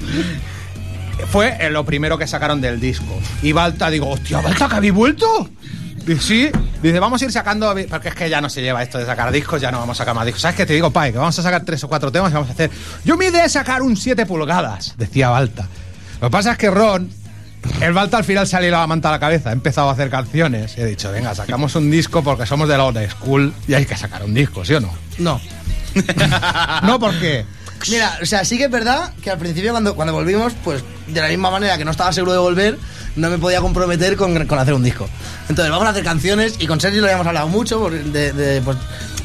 [1.30, 3.18] fue lo primero que sacaron del disco.
[3.42, 5.50] Y Balta, digo, hostia, Balta, que habéis vuelto.
[6.06, 6.50] Dice, sí,
[6.82, 9.30] dice, vamos a ir sacando, porque es que ya no se lleva esto de sacar
[9.30, 10.42] discos, ya no vamos a sacar más discos.
[10.42, 11.12] ¿Sabes qué te digo, Pai?
[11.12, 12.70] Que vamos a sacar tres o cuatro temas y vamos a hacer.
[13.04, 15.68] Yo mi idea es sacar un 7 pulgadas, decía Balta.
[16.20, 17.10] Lo que pasa es que Ron,
[17.80, 19.92] el Balta al final se ha liado la manta a la cabeza, ha empezado a
[19.92, 20.74] hacer canciones.
[20.76, 23.86] Y he dicho, venga, sacamos un disco porque somos de la old school y hay
[23.86, 24.92] que sacar un disco, ¿sí o no?
[25.18, 25.40] No.
[26.82, 27.44] no, porque.
[27.90, 31.20] Mira, o sea, sí que es verdad que al principio cuando, cuando volvimos, pues de
[31.20, 32.78] la misma manera que no estaba seguro de volver,
[33.16, 35.08] no me podía comprometer con, con hacer un disco.
[35.48, 38.60] Entonces vamos a hacer canciones y con Sergio lo habíamos hablado mucho, por- de, de,
[38.62, 38.76] pues,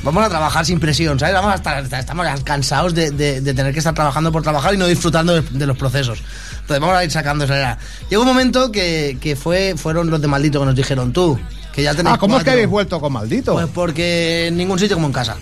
[0.01, 1.35] vamos a trabajar sin presión, ¿sabes?
[1.35, 4.77] Vamos a estar, estamos cansados de, de- de tener que estar trabajando por trabajar y
[4.77, 6.23] no disfrutando de, de los procesos.
[6.67, 7.77] Entonces vamos a ir sacando esa era.
[8.09, 11.39] Llegó un momento que, que fue, fueron los de maldito que nos dijeron tú,
[11.73, 12.51] que ya tenéis Ah, ¿cómo es que cuatro".
[12.51, 13.53] habéis vuelto con maldito?
[13.53, 15.37] Pues porque en ningún sitio como en casa.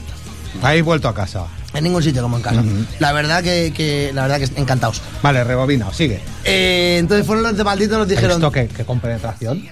[0.61, 1.45] habéis vuelto a casa.
[1.73, 2.63] En ningún sitio como en casa.
[2.99, 5.01] La verdad que, que- la verdad que encantados.
[5.23, 6.21] Vale, rebobina, sigue.
[6.43, 8.33] Eh, entonces fueron los de maldito nos dijeron.
[8.33, 9.67] ¿Esto qué, qué compenetración?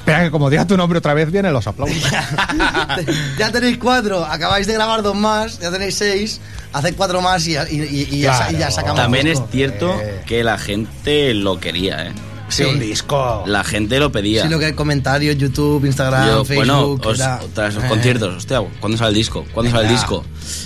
[0.00, 1.96] Espera, que como diga tu nombre otra vez, vienen los aplausos.
[3.38, 6.40] ya tenéis cuatro, acabáis de grabar dos más, ya tenéis seis,
[6.74, 8.96] haced cuatro más y, ya- y- y- ya, ya sacamos.
[9.00, 10.22] También es cierto Eh.
[10.26, 12.12] que la gente lo quería, ¿eh?
[12.48, 13.42] Sí, un disco.
[13.46, 14.42] La gente lo pedía.
[14.42, 16.66] Sí, lo que hay comentarios, YouTube, Instagram, Yo, Facebook.
[16.66, 19.44] bueno, os- era- tras los eh, conciertos, hostia, ¿cuándo sale el disco?
[19.54, 20.24] ¿Cuándo sale el disco?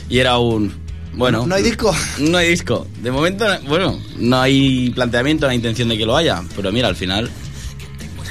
[0.09, 0.75] Y era un.
[1.15, 1.47] Bueno.
[1.47, 1.95] ¿No hay disco?
[2.19, 2.87] No hay disco.
[3.01, 6.43] De momento, bueno, no hay planteamiento, no hay intención de que lo haya.
[6.57, 7.31] Pero mira, al final.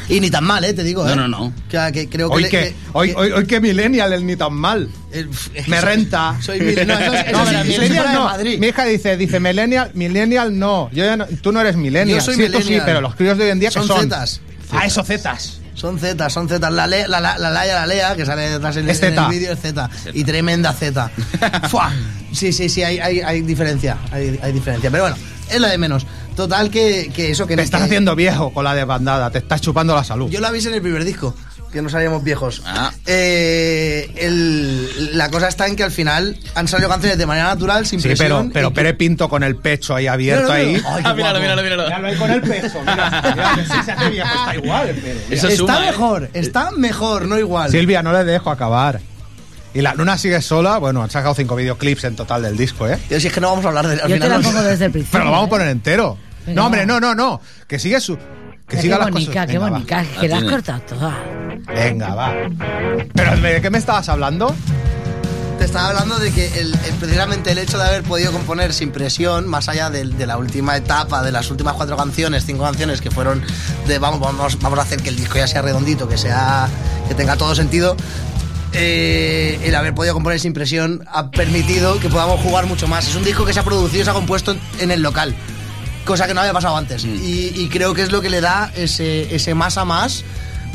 [0.10, 1.16] Y ni tan mal, eh, te digo, No, eh.
[1.18, 1.54] no, no.
[1.70, 2.36] Que, que creo que.
[2.36, 4.90] Hoy que, que- hoy, que- hoy, hoy que Millennial, el ni tan mal.
[5.12, 6.38] eh, es que Me soy- renta.
[6.42, 6.88] Soy millennial.
[6.88, 8.38] No, eso, es- eso No, sí, pero eso sí millennial no.
[8.60, 10.90] Mi hija dice, dice millennial, millennial no.
[10.94, 12.20] Yo ya no- tú no eres millennial.
[12.20, 12.84] Yo soy sí, tú sí, millennial.
[12.86, 14.02] pero los críos de hoy en día que Son son.
[14.02, 14.40] zetas.
[14.72, 15.60] Ah, eso zetas.
[15.74, 16.70] Son Z, son Z.
[16.72, 19.12] La, Le- la, la, la Laia, la Lea, que sale detrás en, Es en el
[19.12, 19.28] zeta.
[19.30, 19.90] vídeo, es Z.
[20.14, 21.12] Y tremenda Z.
[21.70, 21.92] Fua.
[22.34, 23.98] Sí, sí, sí, hay, hay, hay diferencia.
[24.12, 24.90] Hay, hay diferencia.
[24.90, 25.18] Pero bueno,
[25.52, 26.08] es lo de menos.
[26.38, 29.60] Total, que, que eso que Te estás que- haciendo viejo con la desbandada, te estás
[29.60, 30.30] chupando la salud.
[30.30, 31.36] Yo lo avisé en el primer disco,
[31.74, 32.62] que no salíamos viejos.
[32.64, 32.92] Ah.
[33.08, 37.86] Eh, el- la cosa está en que al final han salido canciones de manera natural,
[37.88, 38.30] sin Sí, presión.
[38.50, 40.60] pero, pero que- Pere Pinto con el pecho ahí abierto No, no, no.
[40.60, 40.76] ahí.
[40.88, 41.84] Ay, Ah, míralo, míralo, míralo.
[41.86, 44.98] Míralo ahí con el pecho, mira, mira, que si se hace viejo está igual, el.
[45.32, 45.86] Eso está suma, ¿eh?
[45.88, 47.72] mejor, está mejor, no igual.
[47.72, 49.00] Silvia, no le dejo acabar.
[49.74, 50.78] Y la luna sigue sola.
[50.78, 52.98] Bueno, han sacado cinco videoclips en total del disco, ¿eh?
[53.10, 54.30] Yo, si es que no vamos a hablar de al Yo te final.
[54.30, 55.12] la no- pongo desde el principio.
[55.20, 55.50] Pero lo vamos a ¿eh?
[55.50, 56.18] poner entero.
[56.56, 56.86] No, hombre, va.
[56.86, 57.42] no, no, no.
[57.68, 58.18] Que sigue su.
[58.68, 59.46] Que siga qué las bonica, cosas.
[59.48, 59.70] qué Venga, va.
[59.72, 61.18] bonica, que La has cortado toda.
[61.68, 62.34] Venga, va.
[63.14, 64.54] Pero ¿de qué me estabas hablando?
[65.58, 68.92] Te estaba hablando de que el, el- precisamente el hecho de haber podido componer sin
[68.92, 73.02] presión, más allá del- de, la última etapa, de las últimas cuatro canciones, cinco canciones
[73.02, 73.42] que fueron
[73.88, 76.68] de vamos, vamos, vamos a hacer que el disco ya sea redondito, que sea
[77.08, 77.96] que tenga todo sentido.
[78.74, 83.08] eh, el haber podido componer sin presión ha permitido que podamos jugar mucho más.
[83.08, 85.36] Es un disco que se ha producido y se ha compuesto en el local,
[86.08, 87.06] cosa que no había pasado antes.
[87.06, 90.24] Y, y creo que es lo que le da ese, ese más a más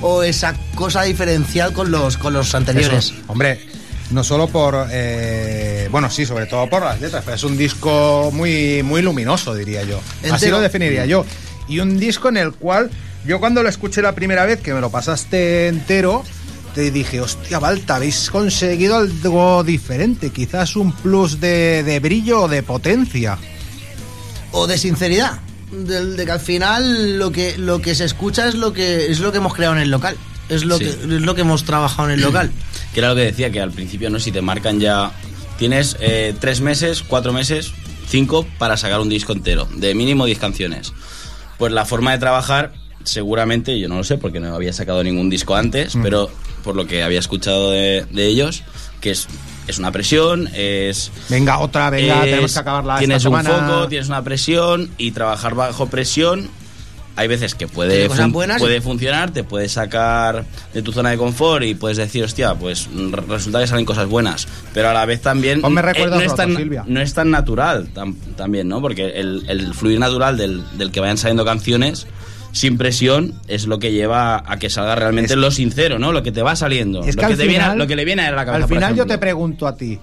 [0.01, 3.07] o esa cosa diferencial con los, con los anteriores.
[3.07, 3.67] Eso, hombre,
[4.11, 4.87] no solo por.
[4.91, 9.55] eh, bueno, sí, sobre todo por las letras, pero es un disco muy, muy luminoso,
[9.55, 10.01] diría yo.
[10.31, 11.25] Así lo definiría yo.
[11.69, 12.91] Y un disco en el cual
[13.25, 16.25] yo cuando lo escuché la primera vez, que me lo pasaste entero,
[16.75, 22.49] te dije, hostia, Balta, habéis conseguido algo diferente, quizás un plus de, de brillo o
[22.49, 23.39] de potencia.
[24.53, 28.55] O de sinceridad del- de, que al final lo que lo que se escucha es
[28.55, 30.17] lo que es lo que hemos creado en el local
[30.49, 30.85] es lo Sí.
[30.85, 32.51] que es lo que hemos trabajado en el local
[32.93, 34.21] Que era lo que decía, que al principio, ¿no?
[34.21, 35.13] Si te marcan ya.
[35.59, 37.73] Tienes eh, tres meses, cuatro meses,
[38.09, 40.93] cinco para sacar un disco entero, de mínimo 10 canciones.
[41.57, 42.73] Pues la forma de trabajar,
[43.05, 46.31] seguramente, yo no lo sé porque no había sacado ningún disco antes, pero
[46.65, 48.63] por lo que había escuchado de, de ellos,
[49.01, 49.27] que es,
[49.69, 51.11] es una presión, es.
[51.29, 52.99] Venga, otra, venga, es- tenemos que acabarla.
[52.99, 53.69] Tienes esta un semana.
[53.69, 56.49] foco, tienes una presión y trabajar bajo presión.
[57.15, 61.19] Hay veces que puede, fun- buenas puede funcionar, te puedes sacar de tu zona de
[61.19, 64.49] confort y puedes decir, hostia, pues mm, re- resulta que salen cosas buenas.
[64.73, 66.85] Pero a la vez también Ponme eh, recuerdos no, es tan, Silvia.
[66.87, 68.81] no es tan natural tam- también, ¿no?
[68.81, 72.07] Porque el, el fluir natural del, del que vayan saliendo canciones
[72.53, 76.13] sin presión es lo que lleva a que salga realmente lo sincero, ¿no?
[76.13, 77.03] Lo que te va saliendo.
[77.05, 78.65] Es que lo, que te viene, lo que le viene a la cabeza.
[78.65, 79.99] Al final yo te pregunto a ti,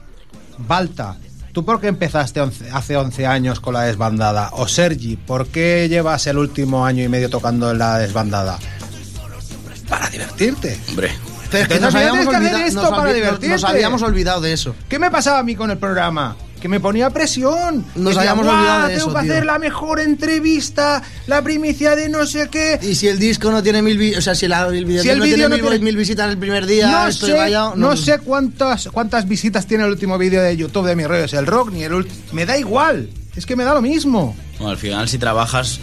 [0.58, 1.16] Balta,
[1.54, 4.50] ¿tú por qué empezaste once- hace 11 años con la desbandada?
[4.54, 8.60] O Sergi, ¿por qué llevas el último año y medio tocando en la desbandada?
[9.88, 10.78] Para divertirte.
[10.90, 11.12] Hombre.
[11.52, 13.06] Pero es que Entonces nos no habíamos, tienes que hacer olvidado, esto nos para olvi-
[13.06, 13.54] nos- divertirte.
[13.54, 14.76] nos habíamos olvidado de eso.
[14.88, 16.36] ¿Qué me pasaba a mí con el programa?
[16.62, 17.86] Que me ponía presión.
[17.96, 19.32] Nos Decía, habíamos "Guau, olvidado de Tengo eso, que tío".
[19.34, 22.80] hacer la mejor entrevista, la primicia de no sé qué.
[22.82, 25.10] Y si el disco no tiene mil vi- o sea, si la- el video Si
[25.10, 27.32] el no vídeo tiene no mil, tiene- mil visitas en el primer día, No estoy
[27.32, 31.24] sé, no sé cuántas, cuántas visitas tiene el último vídeo de YouTube de mi rollo
[31.26, 33.10] es el rock, ni el ult- Me da igual.
[33.36, 34.36] Es que me da lo mismo.
[34.58, 35.80] Bueno, al final, si trabajas.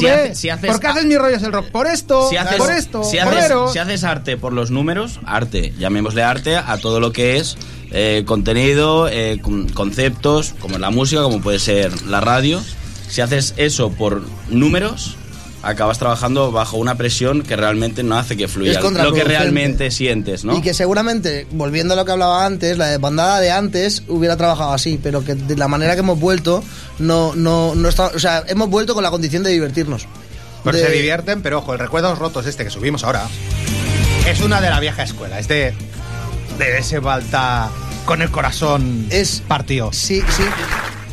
[0.00, 1.66] Si hace- si haces- ¿por qué haces mi rollo es el rock?
[1.70, 3.72] Por esto, si haces, por esto, si haces, Eros.
[3.72, 7.56] si haces arte por los números, arte, llamémosle arte a todo lo que es
[7.92, 12.60] eh, contenido, eh, con- conceptos, como la música, como puede ser la radio.
[13.08, 15.16] Si haces eso por números,
[15.66, 19.90] acabas trabajando bajo una presión que realmente no hace que fluya Es lo que realmente
[19.90, 20.56] sientes, ¿no?
[20.56, 24.72] Y que seguramente, volviendo a lo que hablaba antes, la bandada de antes hubiera trabajado
[24.72, 26.62] así, pero que de la manera que hemos vuelto,
[26.98, 30.06] no, no, no está, o sea, hemos vuelto con la condición de divertirnos.
[30.62, 33.26] Porque De- se divierten, pero ojo, el Recuerdos Rotos este que subimos ahora
[34.26, 35.74] es una de la vieja escuela, es de,
[36.58, 37.68] de ese Balta
[38.04, 39.92] con el corazón Es- partido.
[39.92, 40.42] Sí, sí.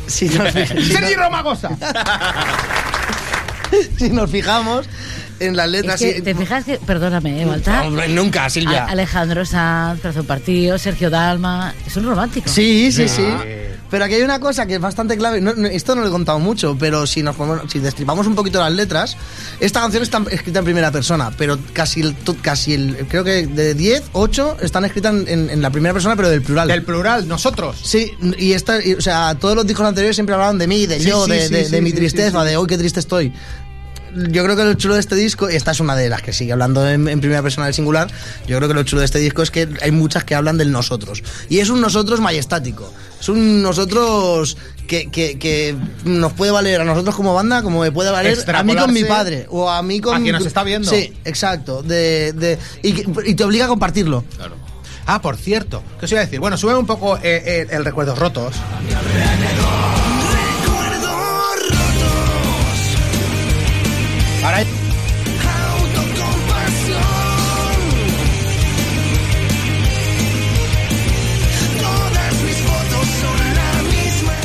[0.06, 1.70] Si nos, fi- si ¡Sergi Romagosa!
[3.98, 4.86] si nos fijamos
[5.40, 6.00] en las Es letras.
[6.00, 7.86] que, sí- ¿Te fijas que, perdóname, ¿eh, Baltar?
[7.86, 8.84] Hombre, nunca, Silvia.
[8.84, 11.74] A- Alejandro Sanz, Corazón Partido, Sergio Dalma.
[11.86, 12.48] Es un romántico.
[12.48, 13.16] Sí, sí, Sí.
[13.16, 13.24] sí.
[13.90, 15.40] Pero aquí hay una cosa que es bastante clave.
[15.40, 18.34] no- no- esto no lo he contado mucho, pero si nos ponemos- si destripamos un
[18.34, 19.16] poquito las letras,
[19.60, 23.46] esta canción está escrita en primera persona, pero casi el, to- casi el creo que
[23.46, 26.66] de 10, 8 están escritas en, en- en la primera persona, pero del plural.
[26.66, 27.76] Del plural, nosotros.
[27.84, 30.98] Sí, y esta, y, o sea, todos los discos anteriores siempre hablaban de mí, de
[30.98, 32.50] Sí, yo, sí, de, sí, de- sí, de mi sí, tristeza, sí, sí.
[32.50, 33.32] de hoy qué triste estoy.
[34.14, 36.32] Yo creo que lo chulo de este disco, y esta es una de las que
[36.32, 38.08] sigue hablando en, en primera persona del singular,
[38.46, 40.70] yo creo que lo chulo de este disco es que hay muchas que hablan del
[40.70, 41.22] nosotros.
[41.48, 42.92] Y es un nosotros majestático.
[43.20, 44.56] Es un nosotros
[44.86, 48.62] que, que- que nos puede valer a nosotros como banda, como me puede valer a
[48.62, 49.46] mí con mi padre.
[49.50, 50.14] O a mí con...
[50.14, 50.88] a quien nos está viendo.
[50.90, 51.82] Sí, exacto.
[51.82, 54.24] De, de- y, que- y te obliga a compartirlo.
[54.36, 54.56] Claro.
[55.06, 56.40] Ah, por cierto, ¿qué os iba a decir?
[56.40, 58.54] Bueno, sube un poco eh, eh, el Recuerdos Rotos.
[64.44, 64.66] Ahora hay-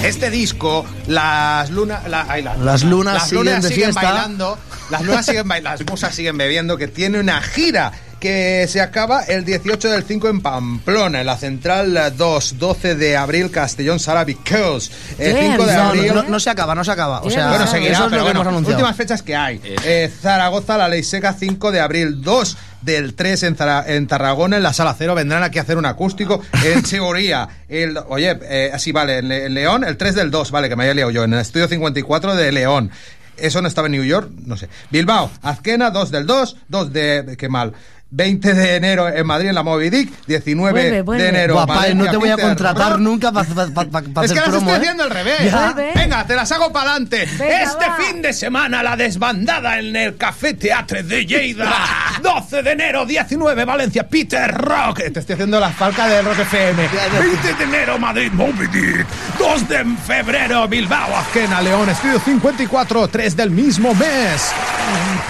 [0.04, 4.02] Este disco, las lunas, la- ay, la- Las lunas las siguen lunas de siguen fiesta.
[4.12, 4.58] bailando,
[4.90, 9.24] las lunas siguen bailando, las musas siguen bebiendo, que tiene una gira que se acaba
[9.24, 14.92] el 18 del 5 en Pamplona, en la Central 2, 12 de abril, Castellón Because,
[15.18, 15.42] el ¿Qué?
[15.52, 16.12] 5 de No, No, abril.
[16.16, 17.22] no, no se acaba, no se acaba.
[17.22, 18.78] O Sí, sea, Bueno, seguirá, eso es pero lo que bueno, hemos anunciado.
[18.78, 19.62] últimas fechas que hay.
[19.64, 19.84] Eso.
[19.86, 24.58] Eh, Zaragoza, la ley seca, 5 de abril, 2 del 3 en, Zara- en Tarragona,
[24.58, 26.42] en la Sala Cero, vendrán aquí a hacer un acústico.
[26.64, 30.52] En Segoría, el, oye, eh, así vale, en Le- en León, el 3 del 2,
[30.52, 32.92] vale, que me haya liado yo, en el estudio 54 de León.
[33.38, 34.68] Eso no estaba en New York, no sé.
[34.92, 37.72] Bilbao, Azquena, 2 del 2, 2 de, qué mal.
[38.12, 41.24] 20 de enero en Madrid en la Moby Dick, 19 Vuelve, vuelve.
[41.24, 41.54] de enero.
[41.54, 44.58] Guapa, Valencia, no te voy a Peter contratar nunca para Es hacer que las promo,
[44.58, 44.76] estoy ¿eh?
[44.78, 45.54] haciendo al revés.
[45.96, 47.24] Venga, te las hago para adelante.
[47.24, 47.96] Este va.
[47.98, 51.72] fin de semana la desbandada en el Café Teatre de Lleida.
[52.24, 55.02] 12 de enero, 19 Valencia, Peter Rock.
[55.14, 56.90] Te estoy haciendo la falca de Rock FM.
[57.20, 59.06] 20 de enero Madrid, Moby Dick.
[59.38, 64.52] 2 de febrero Bilbao, Azquena, León, Estudio 54, 3 del mismo mes.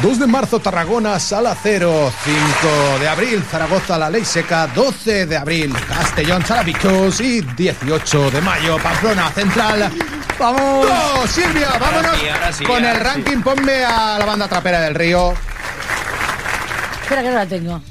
[0.01, 2.11] 2 de marzo Tarragona, Sala Cero.
[2.23, 2.68] 5
[2.99, 4.67] de abril Zaragoza, La Ley Seca.
[4.67, 7.19] 12 de abril Castellón, Sala Vicos.
[7.21, 9.91] Y 18 de mayo Pamplona Central.
[10.39, 10.87] ¡Vamos!
[10.87, 11.67] ¡Go, Silvia!
[11.79, 13.03] Vámonos sí, ahora sí, con ahora el sí.
[13.03, 13.41] ranking.
[13.41, 15.33] Ponme a la banda trapera del río.
[17.03, 17.81] Espera que no la tengo.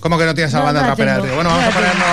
[0.00, 1.34] ¿Cómo que no tienes a la banda no trapera del río?
[1.36, 2.06] Bueno, No vamos a ponernos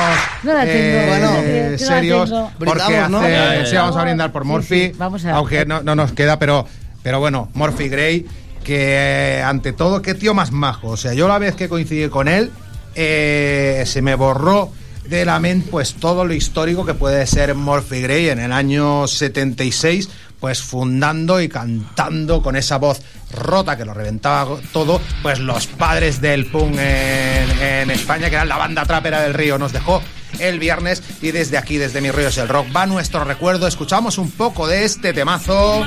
[0.43, 0.78] No la tengo.
[0.78, 2.30] eh, Bueno, la serios.
[2.30, 2.51] tengo.
[2.59, 4.86] Porque hace- sí, vamos a brindar por Sí, Morphy.
[4.88, 6.67] sí, vamos a- Aunque no, no nos queda, pero,
[7.01, 8.28] pero bueno, Morphy Gray,
[8.70, 10.89] que eh, ante todo, qué tío más majo.
[10.89, 12.51] O sea, yo la vez que coincidí con él,
[12.93, 14.72] eh, se me borró
[15.07, 19.07] de la mente pues todo lo histórico que puede ser Morphy Gray en el año
[19.07, 20.07] 76
[20.39, 23.01] pues fundando y cantando con esa voz
[23.34, 28.57] rota que lo reventaba todo, pues los padres del punk en, España, que eran la
[28.57, 30.01] banda trapera del río, nos dejó
[30.38, 34.20] el viernes y desde aquí, desde Mi Río es el Rock, va nuestro recuerdo, escuchamos
[34.20, 35.84] un poco de este temazo.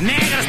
[0.00, 0.46] negros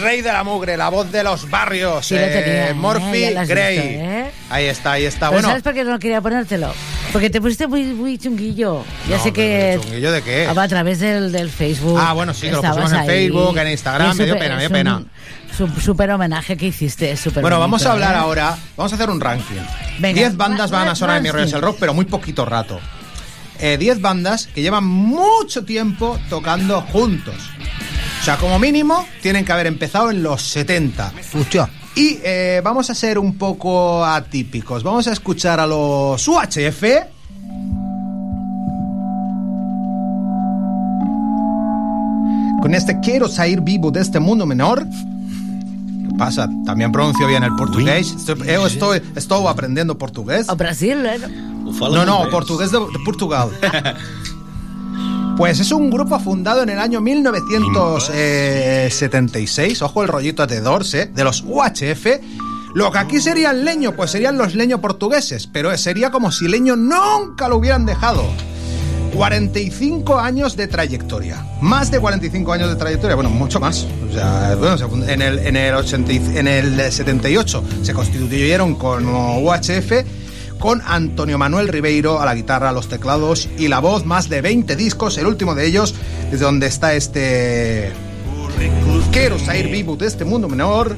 [0.00, 2.74] rey de la mugre, la voz de los barrios, Sí lo tenía, ¿eh?
[3.48, 3.78] Gray.
[3.78, 4.30] visto, ¿eh?
[4.50, 5.28] Ahí está, ahí está.
[5.30, 6.72] Pero bueno, ¿sabes por qué no quería ponértelo?
[7.12, 8.84] Porque te pusiste muy, muy chunguillo.
[9.08, 9.78] Ya No, sé que...
[9.82, 10.46] ¿chunguillo de qué?
[10.48, 11.98] Ah, A través del, del Facebook.
[12.00, 13.06] Ah, bueno, sí, que lo pusimos en ahí.
[13.06, 14.96] Facebook, en Instagram, me dio pena, me dio pena.
[14.98, 15.10] un
[15.56, 18.18] su- Súper homenaje que hiciste, súper Bueno, vamos a hablar ¿eh?
[18.18, 19.60] ahora, vamos a hacer un ranking.
[20.00, 20.18] Venga.
[20.20, 22.80] 10 bandas van a sonar en mi rollo el rock, pero muy poquito rato.
[23.60, 27.36] Eh, 10 bandas que llevan mucho tiempo tocando juntos.
[28.24, 31.12] O sea, como mínimo, tienen que haber empezado en los 70.
[31.38, 31.68] Hostia.
[31.94, 34.82] Y eh, vamos a ser un poco atípicos.
[34.82, 36.82] Vamos a escuchar a los UHF.
[42.62, 44.86] Con este Quiero salir vivo de este mundo menor.
[44.88, 46.48] ¿Qué pasa?
[46.64, 48.14] También pronuncio bien el portugués.
[48.16, 50.48] Estoy, eh, estoy, estoy aprendiendo portugués.
[50.48, 51.18] O Brasil, ¿eh?
[51.62, 53.50] No, no, portugués de, de Portugal.
[55.36, 61.24] Pues es un grupo fundado en el año 1976, ojo el rollito de Dorse, de
[61.24, 62.06] los UHF.
[62.74, 66.76] Lo que aquí serían leño, pues serían los leño portugueses, pero sería como si leño
[66.76, 68.24] nunca lo hubieran dejado.
[69.14, 71.44] 45 años de trayectoria.
[71.60, 73.86] Más de 45 años de trayectoria, bueno, mucho más.
[74.08, 74.76] O sea, bueno,
[75.06, 80.04] en el, en el, 80 y- en el 78 se constituyeron como UHF
[80.58, 84.76] con Antonio Manuel Ribeiro a la guitarra, los teclados y la voz, más de 20
[84.76, 85.94] discos, el último de ellos,
[86.30, 87.92] desde donde está este...
[89.12, 90.96] Quiero salir vivo de este mundo menor.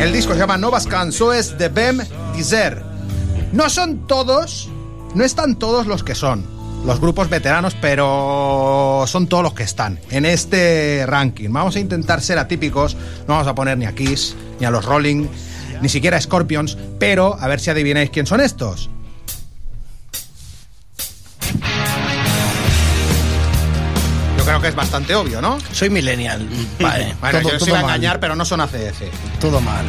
[0.00, 2.00] El disco se llama Novas Canções de Bem
[2.34, 2.82] Dizer.
[3.52, 4.68] No son todos,
[5.14, 6.44] no están todos los que son,
[6.84, 11.50] los grupos veteranos, pero son todos los que están en este ranking.
[11.50, 12.94] Vamos a intentar ser atípicos,
[13.26, 15.26] no vamos a poner ni a Kiss, ni a los Rolling,
[15.84, 18.88] ni siquiera Scorpions, pero a ver si adivináis quién son estos.
[24.38, 25.58] Yo creo que es bastante obvio, ¿no?
[25.72, 26.48] Soy millennial.
[26.80, 27.14] Vale.
[27.20, 27.90] Bueno, todo, yo todo os iba a mal.
[27.90, 29.10] engañar, pero no son ACDC.
[29.40, 29.84] Todo mal.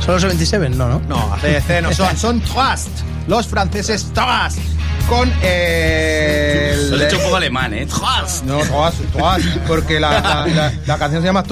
[0.00, 0.68] ¿Son los 77?
[0.70, 1.00] No, ¿no?
[1.08, 2.88] No, ACDC no son, son Trust.
[3.28, 4.58] Los franceses Trust.
[5.08, 6.90] Con eh, el...
[6.90, 7.86] Lo has hecho un poco alemán, ¿eh?
[8.44, 11.42] No, Trust, Trust, porque la, la- la- la canción se llama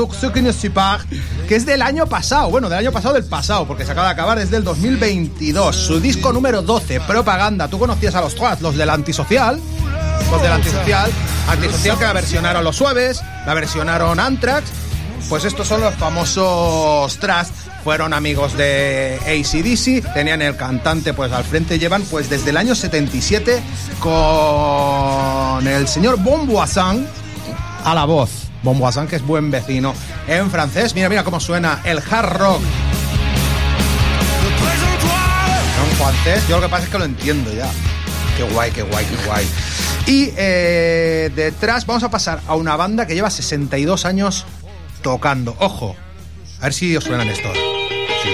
[0.72, 1.08] part,
[1.48, 4.12] que es del año pasado, bueno, del año pasado del pasado, porque se acaba de
[4.12, 5.74] acabar, es del 2022.
[5.74, 7.68] Su disco número 12, Propaganda.
[7.68, 9.58] ¿Tú conocías a los Trust, los del Antisocial?
[10.30, 11.10] Los del Antisocial.
[11.48, 14.64] Antisocial que la versionaron Los Suaves, la versionaron Anthrax.
[15.28, 17.52] Pues estos son los famosos Trust.
[17.84, 22.74] Fueron amigos de ACDC, tenían el cantante pues al frente, llevan pues desde el año
[22.74, 23.62] 77
[24.00, 27.06] con el señor Bomboisin
[27.84, 28.30] a la voz.
[28.62, 29.94] Bomboisin que es buen vecino
[30.26, 30.94] en francés.
[30.94, 32.62] Mira, mira cómo suena el hard rock
[35.84, 36.48] en francés.
[36.48, 37.70] Yo lo que pasa es que lo entiendo ya.
[38.38, 39.46] Qué guay, qué guay, qué guay.
[40.06, 44.46] Y eh, detrás vamos a pasar a una banda que lleva 62 años
[45.02, 45.56] tocando.
[45.58, 45.96] Ojo,
[46.60, 47.56] a ver si os suenan estos.
[48.22, 48.30] Sí.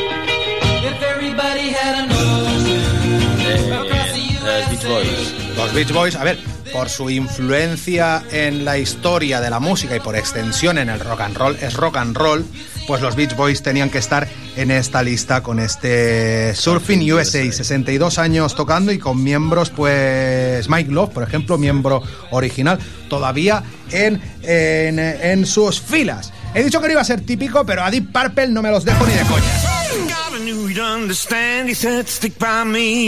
[4.46, 5.34] Eh, Beach Boys.
[5.56, 6.38] Los Beach Boys, a ver,
[6.72, 11.20] por su influencia en la historia de la música y por extensión en el rock
[11.20, 12.44] and roll, es rock and roll,
[12.86, 18.18] pues los Beach Boys tenían que estar en esta lista con este Surfing USA, 62
[18.18, 24.98] años tocando y con miembros, pues Mike Love, por ejemplo, miembro original, todavía en, en,
[24.98, 26.33] en sus filas.
[26.54, 28.84] He dicho que no iba a ser típico, pero a Deep Purple no me los
[28.84, 29.44] dejo ni de coña.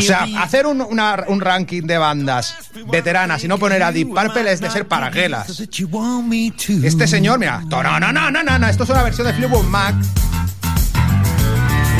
[0.00, 2.54] O sea, hacer un, un ranking de bandas
[2.90, 5.46] veteranas y no poner a Deep Purple es de ser paraguelas.
[6.84, 9.64] Este señor, mira, no, no, no, no, no, no, esto es una versión de Fleetwood
[9.64, 9.94] Mac.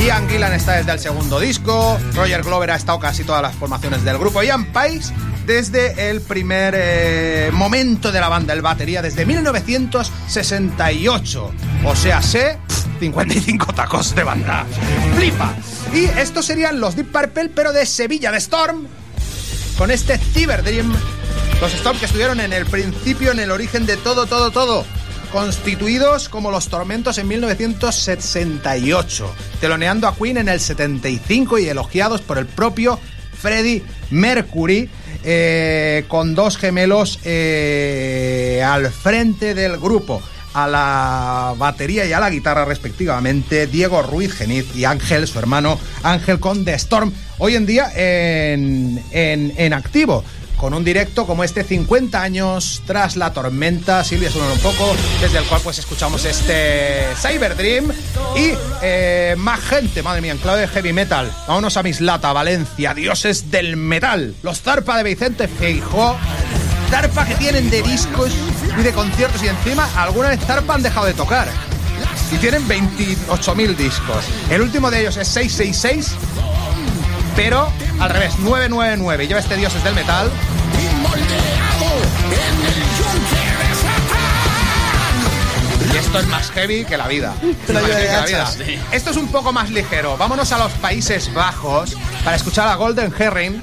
[0.04, 4.04] Ian Gillan está desde el segundo disco, Roger Glover ha estado casi todas las formaciones
[4.04, 5.12] del grupo, Ian Pais
[5.46, 11.52] desde el primer eh, momento de la banda, el batería, desde 1968.
[11.84, 12.58] O sea, sé
[12.98, 14.66] 55 tacos de banda.
[15.16, 15.54] Flipa.
[15.94, 18.88] Y estos serían los Deep Purple, pero de Sevilla, de Storm,
[19.78, 20.92] con este Cyberdream.
[21.60, 24.84] Los Storm que estuvieron en el principio, en el origen de todo, todo, todo.
[25.32, 29.34] Constituidos como los Tormentos en 1968.
[29.60, 32.98] Teloneando a Queen en el 75 y elogiados por el propio
[33.36, 34.88] Freddie Mercury.
[35.26, 40.22] Eh, con dos gemelos eh, al frente del grupo.
[40.54, 45.78] A la batería y a la guitarra respectivamente, Diego Ruiz Geniz y Ángel, su hermano
[46.02, 50.24] Ángel con The Storm, hoy en día en, en, en activo
[50.56, 54.02] con un directo como este 50 años tras la tormenta.
[54.04, 57.92] Silvia, suena un poco, desde el cual pues escuchamos este Cyberdream
[58.36, 58.52] y
[58.82, 61.30] eh, más gente, madre mía, en clave de heavy metal.
[61.46, 64.34] Vámonos a Mislata, Valencia, dioses del metal.
[64.42, 66.16] Los Zarpa de Vicente Feijó.
[66.90, 68.30] Zarpa que tienen de discos
[68.78, 71.48] y de conciertos y encima alguna vez Zarpa han dejado de tocar.
[72.32, 74.24] y tienen 28.000 discos.
[74.50, 76.12] El último de ellos es 666,
[77.36, 77.70] pero
[78.00, 79.28] al revés, 999.
[79.28, 80.30] Lleva este Dioses del Metal.
[85.92, 87.34] Y esto es más heavy que la vida.
[87.66, 88.58] Pero Más yo de heavy que la hachas.
[88.58, 88.82] vida.
[88.92, 90.16] Esto es un poco más ligero.
[90.16, 93.62] Vámonos a los Países Bajos para escuchar a Golden Herring.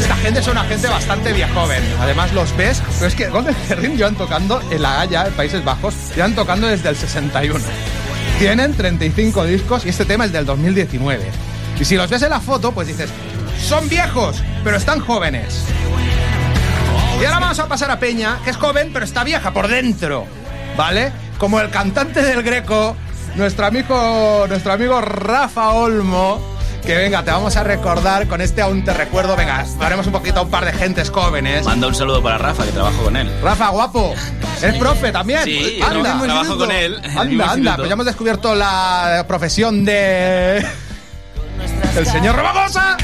[0.00, 1.82] Esta gente es una gente bastante vieja joven.
[2.00, 5.64] Además los ves, pero es que Golden Herring llevan tocando en la Haya, en Países
[5.64, 7.60] Bajos, llevan tocando desde el 61.
[8.38, 11.24] Tienen 35 discos y este tema es del 2019.
[11.80, 13.10] Y si los ves en la foto, pues dices,
[13.62, 15.64] son viejos, pero están jóvenes.
[17.20, 20.26] Y ahora vamos a pasar a Peña, que es joven, pero está vieja por dentro.
[20.76, 21.12] ¿Vale?
[21.38, 22.96] Como el cantante del Greco,
[23.34, 26.56] nuestro amigo, nuestro amigo Rafa Olmo.
[26.84, 29.36] Que venga, te vamos a recordar con este aún te recuerdo.
[29.36, 31.64] Venga, haremos un poquito a un par de gentes jóvenes.
[31.64, 33.30] Manda un saludo para Rafa, que trabajo con él.
[33.42, 34.14] Rafa, guapo.
[34.62, 35.44] ¿Eres profe también?
[35.44, 37.00] Sí, anda, no, trabajo con él.
[37.16, 40.64] Anda, anda, pues ya hemos descubierto la profesión de.
[41.98, 42.96] El señor Robagosa.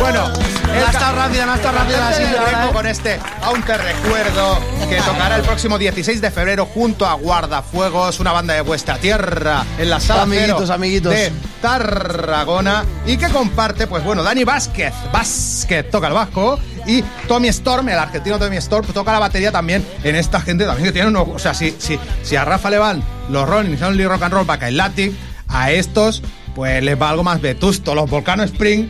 [0.00, 2.72] Bueno, No el estado rápida, no estado rápida ahora, Greco ¿eh?
[2.72, 4.58] con este Aún te recuerdo
[4.88, 9.64] que tocará el próximo 16 de febrero junto a Guardafuegos, una banda de vuestra tierra
[9.78, 11.12] en la sala Amiguitos, Cero amiguitos.
[11.12, 17.46] de Tarragona y que comparte, pues bueno, Dani Vázquez, Vázquez toca el bajo y Tommy
[17.46, 21.08] Storm, el argentino Tommy Storm, toca la batería también en esta gente también que tiene
[21.08, 24.34] uno, o sea, si, si, si a Rafa le van los Rolling Only Rock and
[24.34, 25.16] Roll Back Latin,
[25.48, 26.22] a estos
[26.58, 28.88] pues les va algo más vetusto, los Volcano Spring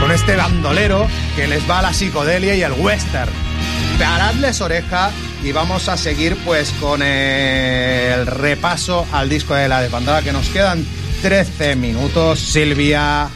[0.00, 3.32] con este bandolero que les va a la psicodelia y el western.
[3.98, 5.10] Paradles oreja
[5.42, 10.48] y vamos a seguir pues con el repaso al disco de la desbandada que nos
[10.50, 10.86] quedan
[11.22, 13.26] 13 minutos, Silvia.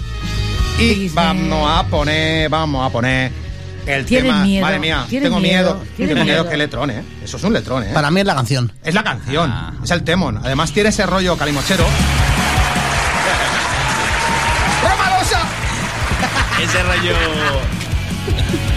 [0.79, 3.33] Y vamos a poner, vamos a poner
[3.87, 4.45] el tema.
[4.45, 5.83] miedo, Madre mía, tengo miedo.
[5.97, 6.49] tengo miedo miedo.
[6.49, 7.03] que letrón, ¿eh?
[7.25, 7.91] Eso es un letrón, ¿eh?
[7.93, 8.73] Para mí es la canción.
[8.85, 9.73] Es la canción, Ah.
[9.83, 10.39] es el temón.
[10.45, 11.85] Además tiene ese rollo calimochero.
[16.63, 18.70] Ese rollo.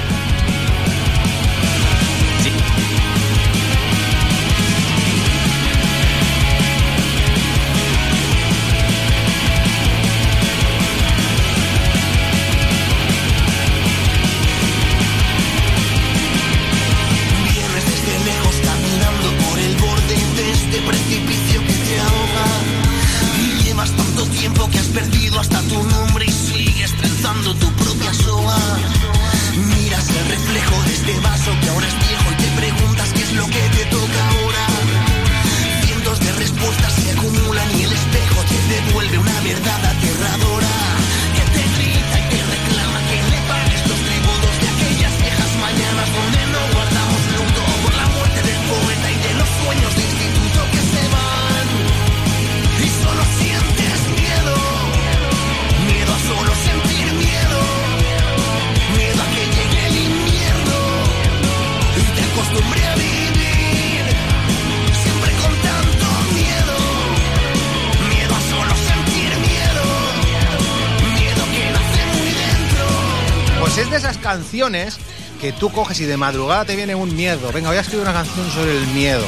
[75.43, 77.51] Que tú coges y de madrugada te viene un miedo.
[77.51, 79.25] Venga, voy a escribir una canción sobre el miedo.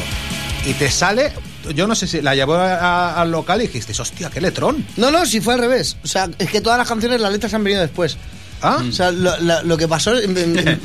[0.65, 1.33] Y te sale.
[1.75, 4.87] Yo no sé si la llevó a- al local y dijiste, hostia, qué letrón.
[4.95, 5.97] No, no, si fue al revés.
[6.05, 8.15] O sea, es que todas las canciones, las letras han venido después.
[8.61, 8.81] ¿Ah?
[8.87, 10.79] O sea, lo, que pasó en- en- en-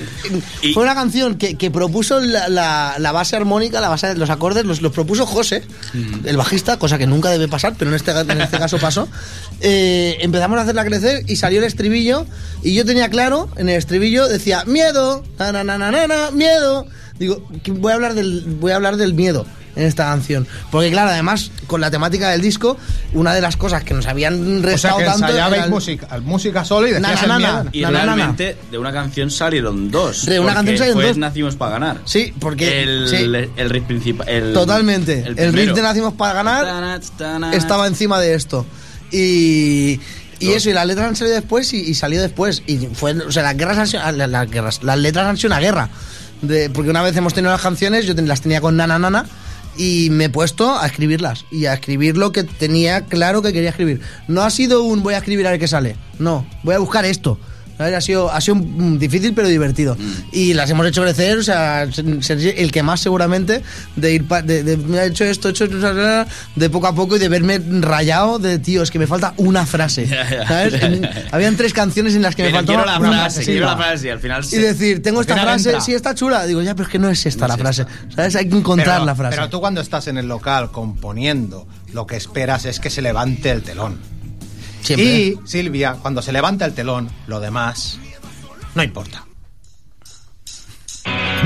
[0.63, 4.29] Y- fue una canción que, que propuso la, la- la base armónica, la base, los
[4.29, 5.63] acordes, los, los propuso José,
[6.25, 9.09] el bajista, cosa que nunca debe pasar, pero en este, en este caso pasó.
[9.61, 12.27] Eh, empezamos a hacerla crecer y salió el estribillo
[12.63, 16.87] y yo tenía claro, en el estribillo decía, miedo, na, na, na, na, na, miedo.
[17.19, 19.47] Digo, voy a hablar del, voy a hablar del miedo
[19.77, 20.47] en esta canción.
[20.71, 22.77] Porque claro, además, con la temática del disco,
[23.13, 25.29] una de las cosas que nos habían O sea, restado que tanto...
[25.29, 27.71] era el- música, música solo y decías Na, el na, na.
[27.73, 30.27] Y realmente de una canción salieron dos.
[30.27, 31.17] De una canción salieron dos.
[31.19, 32.01] Nacimos para ganar.
[32.05, 33.17] Sí, porque- El, sí.
[33.57, 34.29] el riff principal.
[34.29, 35.21] el- Totalmente.
[35.21, 35.75] El, riff primero.
[35.75, 37.01] de Nacimos para ganar
[37.53, 38.67] estaba encima de esto.
[39.13, 40.01] Y,
[40.39, 42.63] y eso, y las letras han salido después y, y salió después.
[42.67, 45.49] Y fue, o sea, las guerras han sido, las, las guerras, las letras han sido
[45.49, 45.91] una guerra.
[46.43, 49.27] De, porque una vez hemos tenido las canciones, yo ten- las tenía con Nana Nana
[49.77, 53.71] y me he puesto a escribirlas y a escribir lo que tenía claro que quería
[53.71, 54.01] escribir.
[54.29, 55.97] No ha sido un voy a escribir a ver qué sale.
[56.19, 57.39] No, voy a buscar esto.
[57.81, 57.95] ¿Sabes?
[57.95, 59.97] Ha sido, ha sido mm, difícil pero divertido.
[60.33, 61.89] Y las hemos hecho crecer, o sea,
[62.21, 63.63] ser el que más seguramente
[63.97, 66.27] de ir, pa- de, de, me ha hecho esto, he hecho esto,
[66.57, 69.65] de poco a poco y de verme rayado de, tío, es que me falta una
[69.65, 70.07] frase.
[70.47, 70.75] ¿sabes?
[70.75, 73.51] En- habían tres canciones en las que me Pero faltaba quiero la una frase, sí,
[73.53, 75.81] quiero la frase y al final Y decir, tengo esta frase, entra.
[75.81, 76.45] sí, está chula.
[76.45, 77.87] Digo, ya, pero es que no es esta la frase.
[78.15, 78.37] ¿Sabes?
[78.37, 79.37] Hay que encontrar pero, la frase.
[79.37, 83.51] pero tú cuando estás en el local componiendo, lo que esperas es que se levante
[83.51, 84.20] el telón.
[84.83, 85.07] Siempre.
[85.07, 87.99] Y Silvia, cuando se levanta el telón, lo demás
[88.75, 89.25] no importa.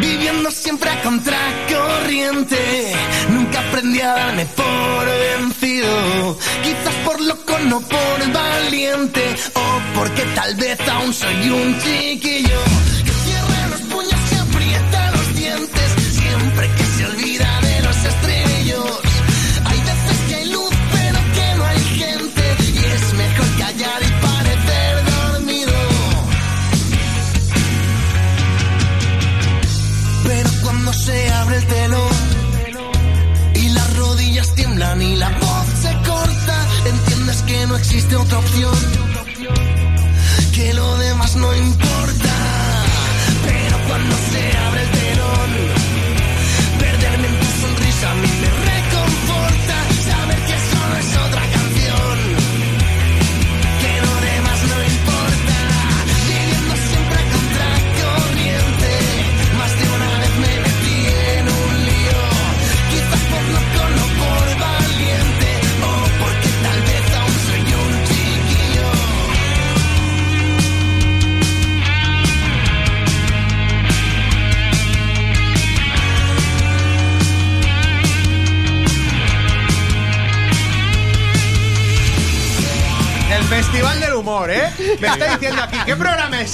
[0.01, 2.93] Viviendo siempre a contracorriente,
[3.31, 6.39] nunca aprendí a darme por vencido.
[6.63, 12.59] Quizás por loco, no por valiente, o porque tal vez aún soy un chiquillo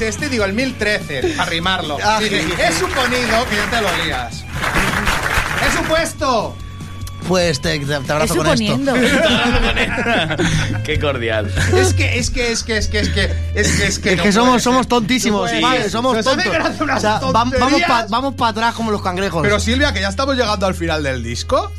[0.09, 0.29] es este?
[0.29, 1.99] Digo, el 1013, para rimarlo.
[2.03, 2.53] Ah, Dice, sí.
[2.59, 4.45] he suponido que ya te lo lías.
[5.67, 6.57] He supuesto.
[7.29, 8.77] Pues te, te, abrazo con esto.
[8.77, 8.95] suponiendo.
[10.85, 11.53] Qué cordial.
[11.77, 13.23] Es que, es que, es que, es que, es que,
[13.55, 14.61] es que, es que, Es no que puede somos, ser.
[14.63, 16.47] somos tontísimos, puede vale, somos tontos.
[16.81, 17.89] unas O sea, vam- vamos tonterías.
[17.89, 19.43] para vamos pa atrás como los cangrejos.
[19.43, 21.71] Pero Silvia, que ya estamos llegando al final del disco.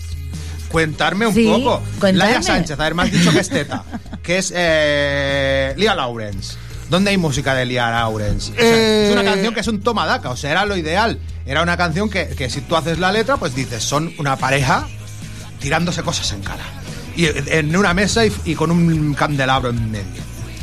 [0.70, 1.82] Cuentarme un Sí, poco.
[2.00, 2.30] cuéntame.
[2.32, 3.84] Laia Sánchez, a ver, me has dicho que es teta.
[4.24, 6.56] que es eh, Lia Lawrence.
[6.92, 8.52] ¿Dónde hay música de Lia Lawrence?
[8.52, 9.06] O sea, Eh.
[9.08, 11.18] Es una canción que es un toma daca, o sea, era lo ideal.
[11.46, 14.88] Era una canción que, que si tú haces la letra, pues dices, son una pareja
[15.60, 16.64] tirándose cosas en cara.
[17.16, 20.22] Y en una mesa y, y con un candelabro en medio.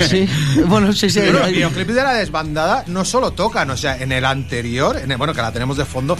[0.08, 0.28] sí,
[0.66, 1.18] bueno, sí, sí.
[1.20, 4.96] Pero los hay- videoclips de la desbandada no solo tocan, o sea, en el anterior,
[4.98, 6.16] en el- bueno, que la tenemos de fondo,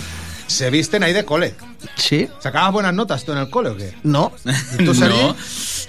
[0.46, 1.54] se visten ahí de cole.
[1.97, 3.95] Sí, ¿Sacabas buenas notas tú en el cole o qué?
[4.03, 4.33] no.
[4.79, 5.37] ¿Tú, no,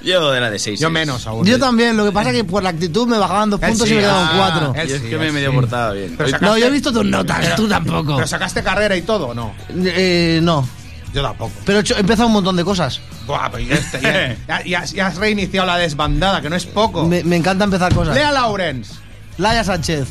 [0.03, 0.79] yo era de 6.
[0.79, 1.45] Yo menos aún.
[1.45, 3.87] Yo también, lo que pasa es que por la actitud me bajaban dos Él puntos
[3.87, 4.81] sí, y me quedaban ah, cuatro.
[4.81, 5.55] él Yo es sí, que me él medio sí.
[5.55, 6.15] portaba bien.
[6.17, 8.15] Pero sacaste- No, yo he visto tus notas, tú tampoco.
[8.15, 9.53] ¿Pero sacaste carrera y todo o no?
[9.75, 10.67] Eh, no,
[11.13, 11.51] Yo tampoco.
[11.65, 13.01] pero he hecho- he empezado un montón de cosas.
[13.25, 16.65] Buah, pero ya, está- ya- ya- ya- ya has reiniciado la desbandada, que no es
[16.67, 17.05] poco.
[17.05, 18.13] Me, me encanta empezar cosas.
[18.15, 18.93] Lea Lawrence.
[19.37, 20.07] Laia Sánchez.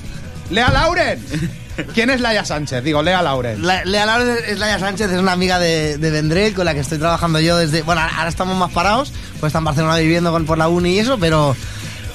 [0.50, 1.48] Lea Lawrence.
[1.94, 2.82] ¿Quién es Laia Sánchez?
[2.82, 3.62] Digo, Lea Lawrence.
[3.62, 6.98] La- Lea Laura es Laia Sánchez, es una amiga de, de con la que estoy
[6.98, 7.82] trabajando yo desde.
[7.82, 10.98] Bueno, ahora estamos más parados, pues está en Barcelona viviendo con, por la uni y
[10.98, 11.54] eso, pero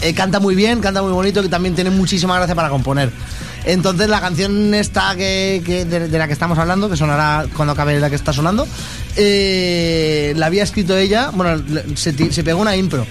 [0.01, 3.11] eh, canta muy bien, canta muy bonito y también tiene muchísima gracia para componer.
[3.65, 8.09] Entonces la canción esta que, de, la que estamos hablando, que sonará cuando acabe la
[8.09, 8.67] que está sonando,
[9.15, 11.63] eh, la había escrito ella, bueno,
[11.95, 13.07] se, pegó una impro.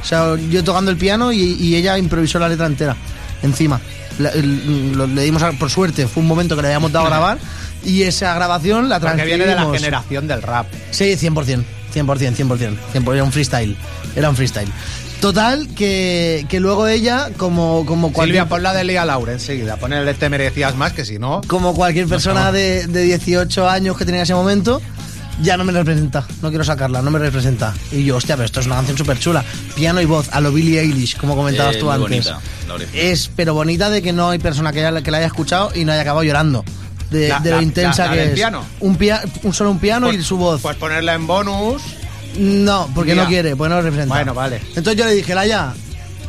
[0.00, 2.96] O sea, yo tocando el piano y ella improvisó la letra entera,
[3.42, 3.80] encima.
[4.18, 7.08] La- lo- le dimos, a- por suerte, fue un momento que le habíamos dado a
[7.10, 7.38] grabar
[7.84, 9.46] y esa grabación la Porque transcribimos.
[9.46, 10.66] viene de la generación del rap.
[10.90, 11.64] Sí, 100%,
[11.94, 13.76] 100%, 100%, 100%, era un freestyle,
[14.16, 14.68] era un freestyle.
[15.20, 19.76] Total, que, que luego ella, como, como cualquier, Silvia, pon la de Lea Lawrence enseguida.
[19.76, 21.40] Ponle Te merecías más, que si no...
[21.46, 24.82] como cualquier persona de, de 18 años que tenía en ese momento,
[25.42, 27.74] ya no me representa, no quiero sacarla, no me representa.
[27.92, 29.44] Y yo, hostia, pero esto es una canción súper chula.
[29.74, 32.08] Piano y voz, a lo Billie Eilish, como comentabas Eh, tú muy antes.
[32.26, 33.00] bonita, la original.
[33.04, 35.84] es, pero bonita de que no hay persona que, haya- que la haya escuchado y
[35.84, 36.64] no haya acabado llorando.
[37.10, 38.30] De, La- de lo la- intensa la- que es.
[38.32, 38.64] piano.
[38.80, 40.60] Un, pia- un solo un piano y Pues- su voz.
[40.62, 41.82] Pues ponerla en bonus.
[42.38, 43.22] No, porque Mira.
[43.24, 44.14] no quiere, porque no lo representa.
[44.14, 44.60] Bueno, vale.
[44.68, 45.72] Entonces yo le dije, Laia,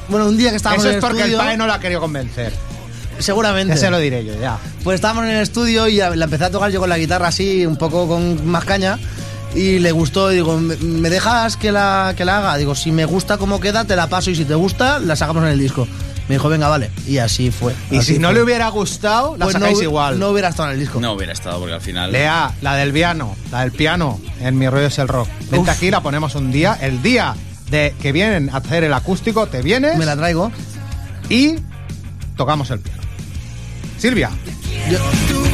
[0.07, 1.73] bueno, un día que estábamos Eso en es el porque estudio, el padre no la
[1.75, 2.53] ha querido convencer.
[3.19, 3.75] Seguramente.
[3.75, 4.57] Ya se lo diré yo, ya.
[4.83, 7.65] Pues estábamos en el estudio y la empecé a tocar yo con la guitarra así,
[7.65, 8.99] un poco con más caña.
[9.55, 12.57] Y le gustó, y digo, ¿me, dejas que la, que la haga?
[12.57, 15.43] Digo, si me gusta cómo queda, te la paso y si te gusta, la sacamos
[15.43, 15.87] en el disco.
[16.27, 16.91] Me dijo, venga, vale.
[17.07, 17.73] Y así fue.
[17.89, 20.19] Y así si no le hubiera gustado, la Pues sacáis igual.
[20.19, 20.99] No hubiera estado en el disco.
[20.99, 22.11] No hubiera estado porque al final.
[22.11, 25.29] Lea, la del piano, la del piano, en mi rollo es el rock.
[25.49, 25.69] Vente Uf.
[25.69, 26.77] aquí, la ponemos un día.
[26.81, 27.33] El día
[27.71, 30.51] de que vienen a hacer el acústico, te vienes Me la traigo.
[31.29, 31.55] y
[32.35, 32.96] tocamos el piano.
[33.97, 34.29] Silvia,
[34.89, 34.99] Yo,